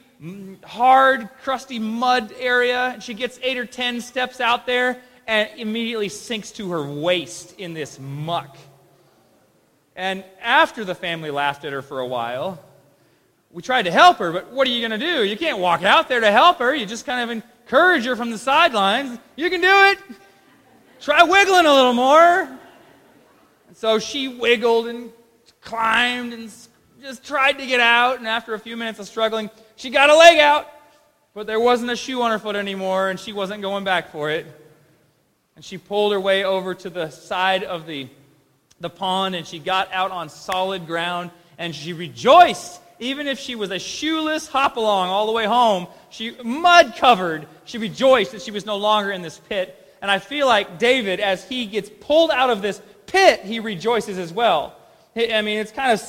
hard, 0.64 1.30
crusty 1.44 1.80
mud 1.80 2.34
area. 2.40 2.92
And 2.94 3.04
she 3.04 3.14
gets 3.14 3.40
eight 3.42 3.58
or 3.58 3.66
ten 3.66 4.02
steps 4.02 4.42
out 4.42 4.66
there 4.66 5.02
and 5.30 5.48
immediately 5.58 6.10
sinks 6.10 6.50
to 6.50 6.72
her 6.72 6.84
waist 6.84 7.54
in 7.60 7.76
this 7.76 8.00
muck. 8.00 8.58
And 9.96 10.24
after 10.42 10.84
the 10.84 10.96
family 10.96 11.30
laughed 11.30 11.66
at 11.66 11.72
her 11.72 11.84
for 11.84 12.00
a 12.00 12.08
while, 12.08 12.60
we 13.52 13.62
tried 13.62 13.84
to 13.84 13.92
help 13.92 14.18
her, 14.18 14.32
but 14.32 14.52
what 14.52 14.68
are 14.68 14.72
you 14.72 14.80
going 14.80 15.00
to 15.00 15.06
do? 15.06 15.24
You 15.24 15.38
can't 15.38 15.60
walk 15.60 15.84
out 15.84 16.10
there 16.10 16.20
to 16.20 16.32
help 16.32 16.58
her. 16.58 16.74
You 16.74 16.88
just 16.88 17.06
kind 17.06 17.22
of 17.22 17.30
encourage 17.30 18.06
her 18.06 18.16
from 18.16 18.32
the 18.32 18.40
sidelines. 18.40 19.20
You 19.36 19.52
can 19.52 19.62
do 19.62 19.68
it. 19.68 20.00
Try 21.00 21.22
wiggling 21.22 21.68
a 21.68 21.74
little 21.74 21.94
more. 21.94 22.50
And 23.68 23.78
so 23.78 24.00
she 24.00 24.30
wiggled 24.30 24.88
and 24.88 25.12
climbed 25.62 26.34
and 26.34 26.52
just 27.04 27.24
tried 27.24 27.60
to 27.60 27.68
get 27.68 27.80
out. 27.80 28.18
And 28.18 28.28
after 28.28 28.56
a 28.56 28.60
few 28.60 28.76
minutes 28.76 28.98
of 28.98 29.08
struggling, 29.08 29.52
she 29.76 29.92
got 29.92 30.10
a 30.10 30.16
leg 30.16 30.40
out. 30.40 30.68
But 31.36 31.46
there 31.46 31.60
wasn't 31.60 31.92
a 31.92 31.96
shoe 31.96 32.24
on 32.24 32.32
her 32.32 32.40
foot 32.40 32.56
anymore, 32.56 33.12
and 33.12 33.20
she 33.20 33.32
wasn't 33.32 33.62
going 33.62 33.84
back 33.84 34.12
for 34.12 34.32
it. 34.32 34.59
And 35.60 35.66
she 35.66 35.78
pulled 35.78 36.14
her 36.14 36.20
way 36.22 36.46
over 36.46 36.74
to 36.74 36.90
the 36.90 37.10
side 37.10 37.66
of 37.66 37.86
the, 37.86 38.08
the 38.80 38.90
pond, 38.90 39.36
and 39.36 39.46
she 39.46 39.60
got 39.60 39.92
out 39.92 40.12
on 40.12 40.30
solid 40.30 40.88
ground, 40.88 41.32
and 41.58 41.76
she 41.76 41.92
rejoiced. 41.92 42.80
Even 43.00 43.28
if 43.28 43.38
she 43.38 43.56
was 43.56 43.70
a 43.70 43.80
shoeless 43.80 44.48
hop 44.48 44.78
along 44.78 45.10
all 45.10 45.26
the 45.26 45.34
way 45.34 45.46
home, 45.46 45.88
she 46.10 46.36
mud 46.44 46.96
covered, 46.98 47.46
she 47.66 47.78
rejoiced 47.78 48.32
that 48.32 48.42
she 48.42 48.52
was 48.52 48.66
no 48.66 48.78
longer 48.78 49.12
in 49.12 49.22
this 49.22 49.38
pit 49.38 49.76
and 50.02 50.10
I 50.10 50.20
feel 50.20 50.48
like 50.48 50.80
David, 50.80 51.20
as 51.20 51.44
he 51.44 51.66
gets 51.66 51.90
pulled 51.90 52.32
out 52.32 52.50
of 52.50 52.62
this 52.62 52.82
pit, 53.06 53.42
he 53.42 53.60
rejoices 53.60 54.18
as 54.18 54.32
well. 54.32 54.76
I 55.16 55.42
mean, 55.42 55.60
it's 55.60 55.72
kind 55.72 55.92
of, 55.92 56.02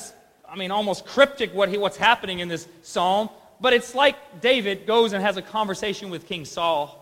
I 0.48 0.56
mean, 0.56 0.70
almost 0.70 1.06
cryptic 1.06 1.52
what 1.52 1.68
he, 1.68 1.78
what's 1.78 1.96
happening 1.96 2.38
in 2.38 2.48
this 2.48 2.68
psalm, 2.82 3.30
but 3.60 3.72
it's 3.72 3.94
like 3.94 4.40
David 4.40 4.86
goes 4.86 5.12
and 5.12 5.22
has 5.22 5.36
a 5.36 5.42
conversation 5.42 6.10
with 6.10 6.26
King 6.26 6.44
Saul. 6.44 6.99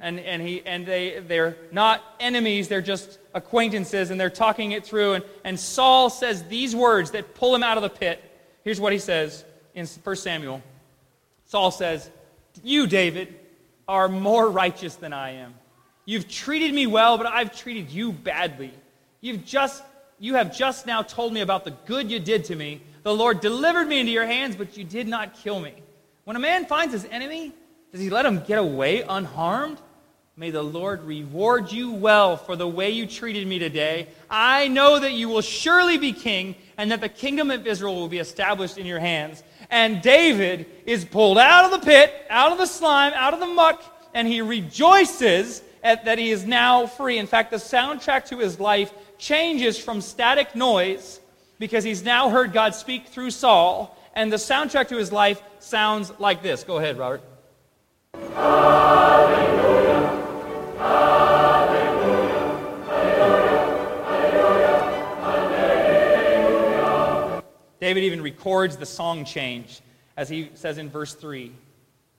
And, 0.00 0.18
and, 0.18 0.40
he, 0.40 0.62
and 0.64 0.86
they, 0.86 1.20
they're 1.20 1.56
not 1.72 2.02
enemies, 2.20 2.68
they're 2.68 2.80
just 2.80 3.18
acquaintances, 3.34 4.10
and 4.10 4.18
they're 4.18 4.30
talking 4.30 4.72
it 4.72 4.84
through. 4.84 5.14
And, 5.14 5.24
and 5.44 5.60
Saul 5.60 6.08
says 6.08 6.42
these 6.44 6.74
words 6.74 7.10
that 7.10 7.34
pull 7.34 7.54
him 7.54 7.62
out 7.62 7.76
of 7.76 7.82
the 7.82 7.90
pit. 7.90 8.22
Here's 8.64 8.80
what 8.80 8.92
he 8.92 8.98
says 8.98 9.44
in 9.74 9.86
1 9.86 10.16
Samuel 10.16 10.62
Saul 11.44 11.70
says, 11.70 12.10
You, 12.62 12.86
David, 12.86 13.34
are 13.86 14.08
more 14.08 14.50
righteous 14.50 14.94
than 14.94 15.12
I 15.12 15.32
am. 15.32 15.54
You've 16.04 16.28
treated 16.28 16.72
me 16.72 16.86
well, 16.86 17.18
but 17.18 17.26
I've 17.26 17.56
treated 17.56 17.90
you 17.90 18.12
badly. 18.12 18.72
You've 19.20 19.44
just 19.44 19.82
you 20.20 20.34
have 20.34 20.54
just 20.54 20.86
now 20.86 21.02
told 21.02 21.32
me 21.32 21.40
about 21.40 21.64
the 21.64 21.70
good 21.86 22.10
you 22.10 22.20
did 22.20 22.44
to 22.44 22.54
me. 22.54 22.82
The 23.02 23.14
Lord 23.14 23.40
delivered 23.40 23.88
me 23.88 24.00
into 24.00 24.12
your 24.12 24.26
hands, 24.26 24.54
but 24.54 24.76
you 24.76 24.84
did 24.84 25.08
not 25.08 25.34
kill 25.34 25.58
me. 25.58 25.72
When 26.24 26.36
a 26.36 26.38
man 26.38 26.66
finds 26.66 26.92
his 26.92 27.06
enemy, 27.06 27.52
does 27.90 28.02
he 28.02 28.10
let 28.10 28.26
him 28.26 28.42
get 28.46 28.58
away 28.58 29.00
unharmed? 29.00 29.78
May 30.40 30.50
the 30.50 30.62
Lord 30.62 31.04
reward 31.04 31.70
you 31.70 31.92
well 31.92 32.38
for 32.38 32.56
the 32.56 32.66
way 32.66 32.88
you 32.88 33.04
treated 33.04 33.46
me 33.46 33.58
today. 33.58 34.08
I 34.30 34.68
know 34.68 34.98
that 34.98 35.12
you 35.12 35.28
will 35.28 35.42
surely 35.42 35.98
be 35.98 36.14
king, 36.14 36.54
and 36.78 36.90
that 36.90 37.02
the 37.02 37.10
kingdom 37.10 37.50
of 37.50 37.66
Israel 37.66 37.94
will 37.94 38.08
be 38.08 38.20
established 38.20 38.78
in 38.78 38.86
your 38.86 39.00
hands. 39.00 39.42
And 39.68 40.00
David 40.00 40.64
is 40.86 41.04
pulled 41.04 41.36
out 41.36 41.66
of 41.66 41.78
the 41.78 41.86
pit, 41.86 42.14
out 42.30 42.52
of 42.52 42.56
the 42.56 42.64
slime, 42.64 43.12
out 43.16 43.34
of 43.34 43.40
the 43.40 43.48
muck, 43.48 43.82
and 44.14 44.26
he 44.26 44.40
rejoices 44.40 45.62
at, 45.84 46.06
that 46.06 46.16
he 46.16 46.30
is 46.30 46.46
now 46.46 46.86
free. 46.86 47.18
In 47.18 47.26
fact, 47.26 47.50
the 47.50 47.58
soundtrack 47.58 48.24
to 48.28 48.38
his 48.38 48.58
life 48.58 48.94
changes 49.18 49.78
from 49.78 50.00
static 50.00 50.56
noise 50.56 51.20
because 51.58 51.84
he's 51.84 52.02
now 52.02 52.30
heard 52.30 52.54
God 52.54 52.74
speak 52.74 53.08
through 53.08 53.32
Saul, 53.32 53.94
and 54.14 54.32
the 54.32 54.38
soundtrack 54.38 54.88
to 54.88 54.96
his 54.96 55.12
life 55.12 55.42
sounds 55.58 56.10
like 56.18 56.42
this. 56.42 56.64
Go 56.64 56.78
ahead, 56.78 56.96
Robert. 56.96 57.20
David 67.90 68.04
even 68.04 68.22
records 68.22 68.76
the 68.76 68.86
song 68.86 69.24
change 69.24 69.80
as 70.16 70.28
he 70.28 70.52
says 70.54 70.78
in 70.78 70.88
verse 70.90 71.12
3. 71.12 71.50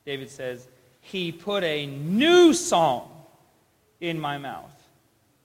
David 0.05 0.29
says, 0.29 0.67
He 0.99 1.31
put 1.31 1.63
a 1.63 1.85
new 1.85 2.53
song 2.53 3.09
in 4.01 4.19
my 4.19 4.37
mouth, 4.37 4.75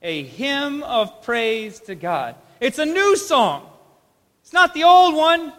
a 0.02 0.24
hymn 0.24 0.82
of 0.82 1.22
praise 1.22 1.78
to 1.82 1.94
God. 1.94 2.34
It's 2.58 2.80
a 2.80 2.84
new 2.84 3.14
song. 3.14 3.70
It's 4.42 4.52
not 4.52 4.74
the 4.74 4.82
old 4.82 5.14
one. 5.14 5.52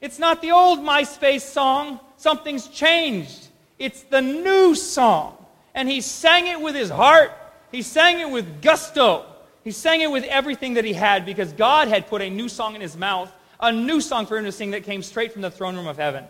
It's 0.00 0.20
not 0.20 0.42
the 0.42 0.52
old 0.52 0.78
MySpace 0.78 1.40
song. 1.40 1.98
Something's 2.18 2.68
changed. 2.68 3.48
It's 3.80 4.02
the 4.02 4.22
new 4.22 4.76
song. 4.76 5.44
And 5.74 5.88
he 5.88 6.02
sang 6.02 6.46
it 6.46 6.60
with 6.60 6.76
his 6.76 6.90
heart. 6.90 7.32
He 7.72 7.82
sang 7.82 8.20
it 8.20 8.30
with 8.30 8.62
gusto. 8.62 9.26
He 9.64 9.72
sang 9.72 10.02
it 10.02 10.10
with 10.12 10.22
everything 10.22 10.74
that 10.74 10.84
he 10.84 10.92
had 10.92 11.26
because 11.26 11.52
God 11.52 11.88
had 11.88 12.06
put 12.06 12.22
a 12.22 12.30
new 12.30 12.48
song 12.48 12.76
in 12.76 12.80
his 12.80 12.96
mouth, 12.96 13.32
a 13.60 13.72
new 13.72 14.00
song 14.00 14.26
for 14.26 14.36
him 14.36 14.44
to 14.44 14.52
sing 14.52 14.72
that 14.72 14.84
came 14.84 15.02
straight 15.02 15.32
from 15.32 15.42
the 15.42 15.50
throne 15.50 15.76
room 15.76 15.86
of 15.86 15.96
heaven. 15.96 16.24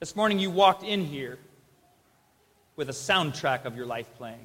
This 0.00 0.16
morning 0.16 0.38
you 0.38 0.50
walked 0.50 0.82
in 0.82 1.04
here 1.04 1.38
with 2.76 2.88
a 2.88 2.92
soundtrack 2.92 3.64
of 3.64 3.76
your 3.76 3.86
life 3.86 4.08
playing. 4.16 4.44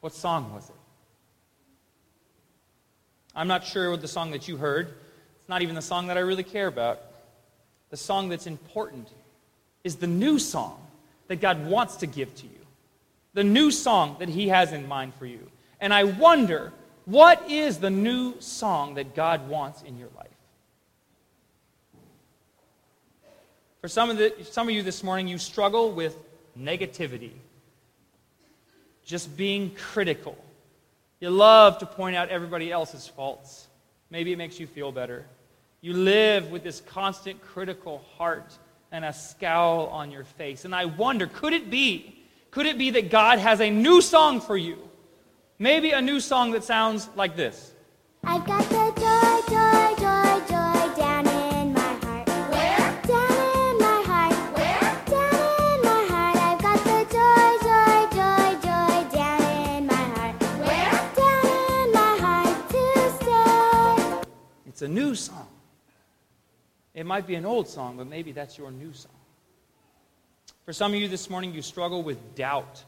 What 0.00 0.14
song 0.14 0.52
was 0.52 0.68
it? 0.68 0.76
I'm 3.34 3.48
not 3.48 3.64
sure 3.64 3.90
what 3.90 4.00
the 4.00 4.08
song 4.08 4.32
that 4.32 4.46
you 4.46 4.56
heard. 4.56 4.88
It's 5.40 5.48
not 5.48 5.62
even 5.62 5.74
the 5.74 5.82
song 5.82 6.08
that 6.08 6.16
I 6.16 6.20
really 6.20 6.42
care 6.42 6.66
about. 6.66 7.00
The 7.90 7.96
song 7.96 8.28
that's 8.28 8.46
important 8.46 9.08
is 9.84 9.96
the 9.96 10.06
new 10.06 10.38
song 10.38 10.78
that 11.28 11.40
God 11.40 11.66
wants 11.66 11.96
to 11.96 12.06
give 12.06 12.34
to 12.36 12.46
you, 12.46 12.66
the 13.32 13.44
new 13.44 13.70
song 13.70 14.16
that 14.18 14.28
He 14.28 14.48
has 14.48 14.72
in 14.72 14.86
mind 14.86 15.14
for 15.14 15.26
you. 15.26 15.50
And 15.80 15.94
I 15.94 16.04
wonder, 16.04 16.72
what 17.04 17.50
is 17.50 17.78
the 17.78 17.90
new 17.90 18.40
song 18.40 18.94
that 18.94 19.14
God 19.14 19.48
wants 19.48 19.82
in 19.82 19.98
your 19.98 20.08
life? 20.16 20.28
For 23.80 23.88
some 23.88 24.10
of, 24.10 24.16
the, 24.16 24.32
some 24.44 24.68
of 24.68 24.74
you 24.74 24.82
this 24.84 25.02
morning, 25.02 25.26
you 25.26 25.38
struggle 25.38 25.90
with 25.90 26.16
negativity, 26.56 27.32
just 29.04 29.36
being 29.36 29.74
critical. 29.74 30.36
You 31.18 31.30
love 31.30 31.78
to 31.78 31.86
point 31.86 32.14
out 32.14 32.28
everybody 32.28 32.70
else's 32.70 33.08
faults. 33.08 33.66
Maybe 34.10 34.32
it 34.32 34.36
makes 34.36 34.60
you 34.60 34.68
feel 34.68 34.92
better. 34.92 35.24
You 35.80 35.94
live 35.94 36.52
with 36.52 36.62
this 36.62 36.80
constant 36.80 37.42
critical 37.42 38.04
heart 38.16 38.56
and 38.92 39.04
a 39.04 39.12
scowl 39.12 39.88
on 39.88 40.12
your 40.12 40.24
face. 40.24 40.64
And 40.64 40.74
I 40.74 40.84
wonder, 40.84 41.26
could 41.26 41.52
it 41.52 41.68
be? 41.68 42.22
Could 42.52 42.66
it 42.66 42.78
be 42.78 42.90
that 42.90 43.10
God 43.10 43.40
has 43.40 43.60
a 43.60 43.70
new 43.70 44.00
song 44.00 44.40
for 44.40 44.56
you? 44.56 44.78
Maybe 45.62 45.92
a 45.92 46.02
new 46.02 46.18
song 46.18 46.50
that 46.54 46.64
sounds 46.64 47.08
like 47.14 47.36
this. 47.36 47.72
I've 48.24 48.44
got 48.44 48.64
the 48.68 48.84
joy, 49.00 49.54
joy, 49.54 49.94
joy, 50.02 50.40
joy 50.50 50.96
down 50.96 51.24
in 51.28 51.72
my 51.72 51.92
heart. 52.02 52.28
Where? 52.50 52.82
Down 53.06 53.70
in 53.70 53.78
my 53.78 54.02
heart. 54.10 54.34
Where? 54.56 54.90
Down 55.06 55.62
in 55.70 55.82
my 55.84 56.02
heart. 56.10 56.36
I've 56.48 56.62
got 56.66 56.78
the 56.82 57.00
joy, 57.14 57.50
joy, 57.68 58.00
joy, 58.18 58.50
joy 58.66 59.14
down 59.14 59.76
in 59.76 59.86
my 59.86 60.04
heart. 60.14 60.34
Where? 60.66 60.98
Down 61.22 61.84
in 61.84 61.92
my 61.92 62.12
heart 62.24 62.68
to 62.70 62.82
stay. 63.22 64.30
It's 64.66 64.82
a 64.82 64.88
new 64.88 65.14
song. 65.14 65.46
It 66.92 67.06
might 67.06 67.24
be 67.24 67.36
an 67.36 67.46
old 67.46 67.68
song, 67.68 67.98
but 67.98 68.08
maybe 68.08 68.32
that's 68.32 68.58
your 68.58 68.72
new 68.72 68.92
song. 68.92 69.12
For 70.64 70.72
some 70.72 70.92
of 70.92 71.00
you 71.00 71.06
this 71.06 71.30
morning, 71.30 71.54
you 71.54 71.62
struggle 71.62 72.02
with 72.02 72.34
doubt 72.34 72.82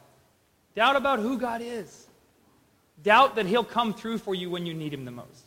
doubt 0.75 0.97
about 0.97 1.21
who 1.21 1.39
God 1.39 1.63
is, 1.63 2.09
doubt 3.03 3.37
that 3.37 3.47
He'll 3.47 3.65
come 3.65 3.95
through 3.95 4.19
for 4.19 4.35
you 4.35 4.51
when 4.51 4.67
you 4.67 4.75
need 4.75 4.95
Him 4.95 5.05
the 5.05 5.11
most, 5.11 5.47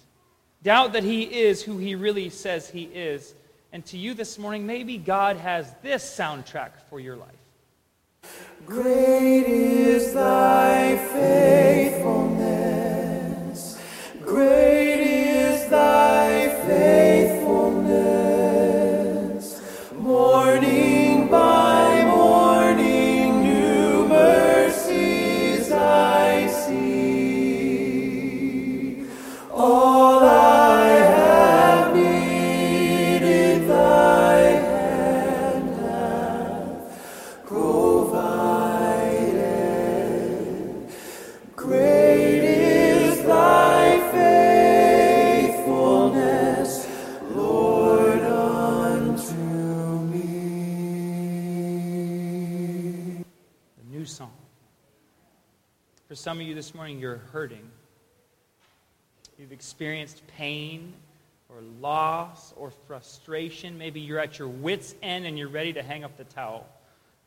doubt 0.64 0.94
that 0.94 1.04
He 1.04 1.24
is 1.24 1.62
who 1.62 1.78
He 1.78 1.96
really 1.96 2.30
says 2.30 2.70
He 2.70 2.84
is. 2.84 3.34
And 3.74 3.86
to 3.88 3.98
you 3.98 4.14
this 4.14 4.38
morning, 4.38 4.66
maybe 4.66 4.98
God 4.98 5.36
has 5.38 5.74
this 5.82 6.04
soundtrack 6.04 6.72
for 6.90 7.00
your 7.00 7.18
life. 7.18 7.32
Great 8.66 9.46
is 9.46 10.14
thy 10.14 10.98
faithfulness. 11.14 13.80
Great 14.24 14.97
Song. 54.08 54.32
For 56.08 56.16
some 56.16 56.40
of 56.40 56.48
you 56.48 56.56
this 56.56 56.74
morning, 56.74 57.00
you're 57.00 57.22
hurting. 57.32 57.70
You've 59.38 59.52
experienced 59.52 60.26
pain 60.28 60.94
or 61.50 61.62
loss 61.80 62.54
or 62.58 62.72
frustration. 62.72 63.78
Maybe 63.78 64.00
you're 64.00 64.20
at 64.20 64.40
your 64.40 64.48
wits' 64.48 64.96
end 65.04 65.26
and 65.26 65.38
you're 65.38 65.48
ready 65.50 65.74
to 65.74 65.84
hang 65.84 66.04
up 66.04 66.18
the 66.18 66.24
towel. 66.24 66.68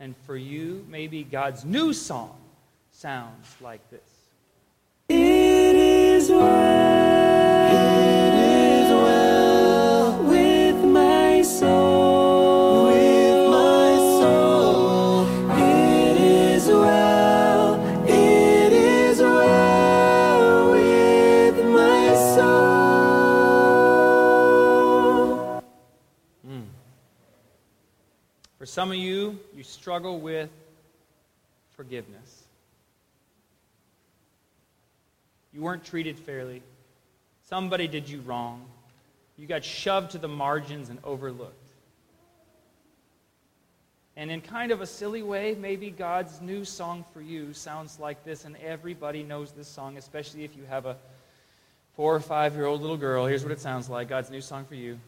And 0.00 0.16
for 0.26 0.36
you, 0.36 0.84
maybe 0.88 1.22
God's 1.22 1.64
new 1.64 1.92
song 1.92 2.36
sounds 2.90 3.54
like 3.60 3.88
this. 3.90 4.00
It 5.08 5.76
is 5.76 6.30
well, 6.30 6.99
some 28.80 28.92
of 28.92 28.96
you, 28.96 29.38
you 29.54 29.62
struggle 29.62 30.20
with 30.20 30.48
forgiveness. 31.76 32.44
You 35.52 35.60
weren't 35.60 35.84
treated 35.84 36.18
fairly. 36.18 36.62
Somebody 37.46 37.88
did 37.88 38.08
you 38.08 38.22
wrong. 38.22 38.64
You 39.36 39.46
got 39.46 39.64
shoved 39.64 40.12
to 40.12 40.18
the 40.18 40.28
margins 40.28 40.88
and 40.88 40.98
overlooked. 41.04 41.68
And 44.16 44.30
in 44.30 44.40
kind 44.40 44.72
of 44.72 44.80
a 44.80 44.86
silly 44.86 45.22
way, 45.22 45.54
maybe 45.60 45.90
God's 45.90 46.40
new 46.40 46.64
song 46.64 47.04
for 47.12 47.20
you 47.20 47.52
sounds 47.52 48.00
like 48.00 48.24
this, 48.24 48.46
and 48.46 48.56
everybody 48.64 49.22
knows 49.22 49.52
this 49.52 49.68
song, 49.68 49.98
especially 49.98 50.44
if 50.44 50.56
you 50.56 50.62
have 50.70 50.86
a 50.86 50.96
four 51.96 52.14
or 52.14 52.20
five 52.20 52.54
year 52.54 52.64
old 52.64 52.80
little 52.80 52.96
girl. 52.96 53.26
Here's 53.26 53.42
what 53.42 53.52
it 53.52 53.60
sounds 53.60 53.90
like 53.90 54.08
God's 54.08 54.30
new 54.30 54.40
song 54.40 54.64
for 54.64 54.74
you. 54.74 54.98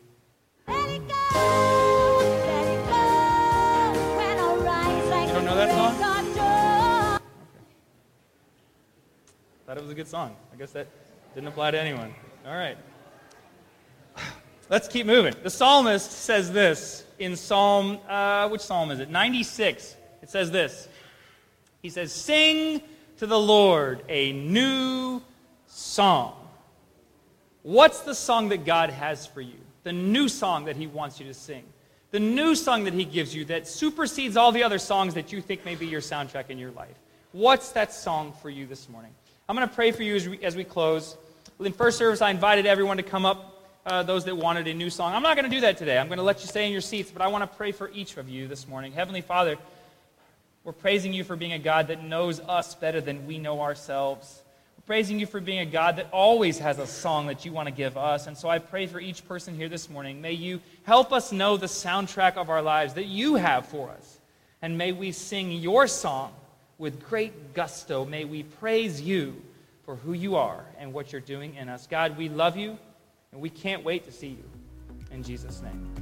Was 9.83 9.90
a 9.90 9.95
good 9.95 10.09
song. 10.09 10.37
I 10.53 10.57
guess 10.57 10.71
that 10.73 10.87
didn't 11.35 11.49
apply 11.49 11.73
to 11.73 11.81
anyone. 11.81 12.14
All 12.47 12.55
right. 12.55 12.77
Let's 14.71 14.87
keep 14.87 15.07
moving. 15.07 15.35
The 15.42 15.51
psalmist 15.51 16.11
says 16.11 16.53
this 16.53 17.05
in 17.18 17.37
Psalm, 17.37 17.99
uh, 18.09 18.49
which 18.49 18.61
psalm 18.61 18.90
is 18.90 19.01
it? 19.01 19.11
96. 19.11 19.97
It 20.23 20.31
says 20.31 20.51
this. 20.51 20.88
He 21.83 21.90
says, 21.90 22.12
Sing 22.12 22.81
to 23.18 23.27
the 23.27 23.38
Lord 23.38 24.03
a 24.09 24.33
new 24.33 25.21
song. 25.66 26.37
What's 27.62 28.01
the 28.01 28.14
song 28.14 28.49
that 28.51 28.64
God 28.64 28.90
has 28.90 29.27
for 29.27 29.40
you? 29.40 29.59
The 29.83 29.92
new 29.92 30.29
song 30.29 30.66
that 30.66 30.77
He 30.77 30.87
wants 30.87 31.18
you 31.18 31.27
to 31.27 31.35
sing. 31.35 31.64
The 32.12 32.21
new 32.21 32.55
song 32.55 32.85
that 32.85 32.95
He 32.95 33.05
gives 33.05 33.35
you 33.35 33.45
that 33.47 33.66
supersedes 33.66 34.37
all 34.37 34.53
the 34.53 34.62
other 34.62 34.79
songs 34.79 35.14
that 35.14 35.33
you 35.33 35.40
think 35.40 35.64
may 35.64 35.75
be 35.75 35.87
your 35.87 36.01
soundtrack 36.01 36.51
in 36.51 36.59
your 36.59 36.71
life. 36.71 36.95
What's 37.33 37.73
that 37.73 37.92
song 37.92 38.33
for 38.40 38.49
you 38.49 38.66
this 38.66 38.88
morning? 38.88 39.12
I'm 39.53 39.57
going 39.57 39.69
to 39.69 39.75
pray 39.75 39.93
for 39.93 40.03
you 40.03 40.17
as 40.17 40.27
we, 40.27 40.43
as 40.43 40.57
we 40.57 40.65
close. 40.65 41.15
In 41.61 41.75
first 41.75 41.99
service, 41.99 42.23
I 42.23 42.31
invited 42.31 42.65
everyone 42.65 42.97
to 42.97 43.03
come 43.03 43.27
up, 43.27 43.69
uh, 43.85 44.03
those 44.03 44.25
that 44.25 44.35
wanted 44.35 44.67
a 44.67 44.73
new 44.73 44.88
song. 44.88 45.12
I'm 45.12 45.23
not 45.23 45.37
going 45.37 45.45
to 45.45 45.55
do 45.55 45.61
that 45.61 45.77
today. 45.77 45.99
I'm 45.99 46.07
going 46.07 46.17
to 46.17 46.25
let 46.25 46.41
you 46.41 46.47
stay 46.47 46.65
in 46.65 46.73
your 46.73 46.81
seats, 46.81 47.11
but 47.11 47.21
I 47.21 47.27
want 47.27 47.43
to 47.43 47.57
pray 47.59 47.71
for 47.71 47.91
each 47.91 48.17
of 48.17 48.31
you 48.31 48.49
this 48.49 48.67
morning. 48.67 48.93
Heavenly 48.93 49.21
Father, 49.21 49.59
we're 50.65 50.73
praising 50.73 51.12
you 51.12 51.23
for 51.23 51.37
being 51.37 51.53
a 51.53 51.59
God 51.59 51.88
that 51.88 52.03
knows 52.03 52.41
us 52.41 52.75
better 52.75 53.03
than 53.03 53.27
we 53.27 53.37
know 53.37 53.61
ourselves. 53.61 54.41
We're 54.79 54.87
praising 54.87 55.21
you 55.21 55.27
for 55.27 55.38
being 55.38 55.59
a 55.59 55.67
God 55.67 55.97
that 55.97 56.09
always 56.12 56.59
has 56.59 56.79
a 56.79 56.87
song 56.87 57.27
that 57.27 57.45
you 57.45 57.53
want 57.53 57.69
to 57.69 57.75
give 57.75 57.99
us. 57.99 58.29
And 58.29 58.38
so 58.38 58.49
I 58.49 58.59
pray 58.59 58.87
for 58.87 59.01
each 59.01 59.29
person 59.29 59.55
here 59.55 59.69
this 59.69 59.91
morning. 59.91 60.23
May 60.23 60.33
you 60.33 60.62
help 60.85 61.12
us 61.12 61.31
know 61.31 61.59
the 61.59 61.67
soundtrack 61.67 62.38
of 62.38 62.49
our 62.49 62.62
lives 62.62 62.95
that 62.95 63.05
you 63.05 63.35
have 63.35 63.67
for 63.67 63.91
us. 63.91 64.19
And 64.62 64.79
may 64.79 64.93
we 64.93 65.12
sing 65.12 65.53
your 65.53 65.87
song 65.88 66.33
with 66.83 67.01
great 67.09 67.55
gusto. 67.55 68.05
May 68.05 68.25
we 68.25 68.42
praise 68.42 69.01
you 69.01 69.40
for 69.85 69.95
who 69.95 70.14
you 70.14 70.35
are 70.35 70.64
and 70.77 70.92
what 70.92 71.12
you're 71.12 71.21
doing 71.21 71.55
in 71.55 71.68
us. 71.68 71.87
God, 71.87 72.18
we 72.18 72.29
love 72.29 72.57
you, 72.57 72.77
and 73.31 73.40
we 73.40 73.51
can't 73.51 73.85
wait 73.85 74.05
to 74.07 74.11
see 74.11 74.27
you. 74.27 74.42
In 75.12 75.23
Jesus' 75.23 75.62
name. 75.62 75.95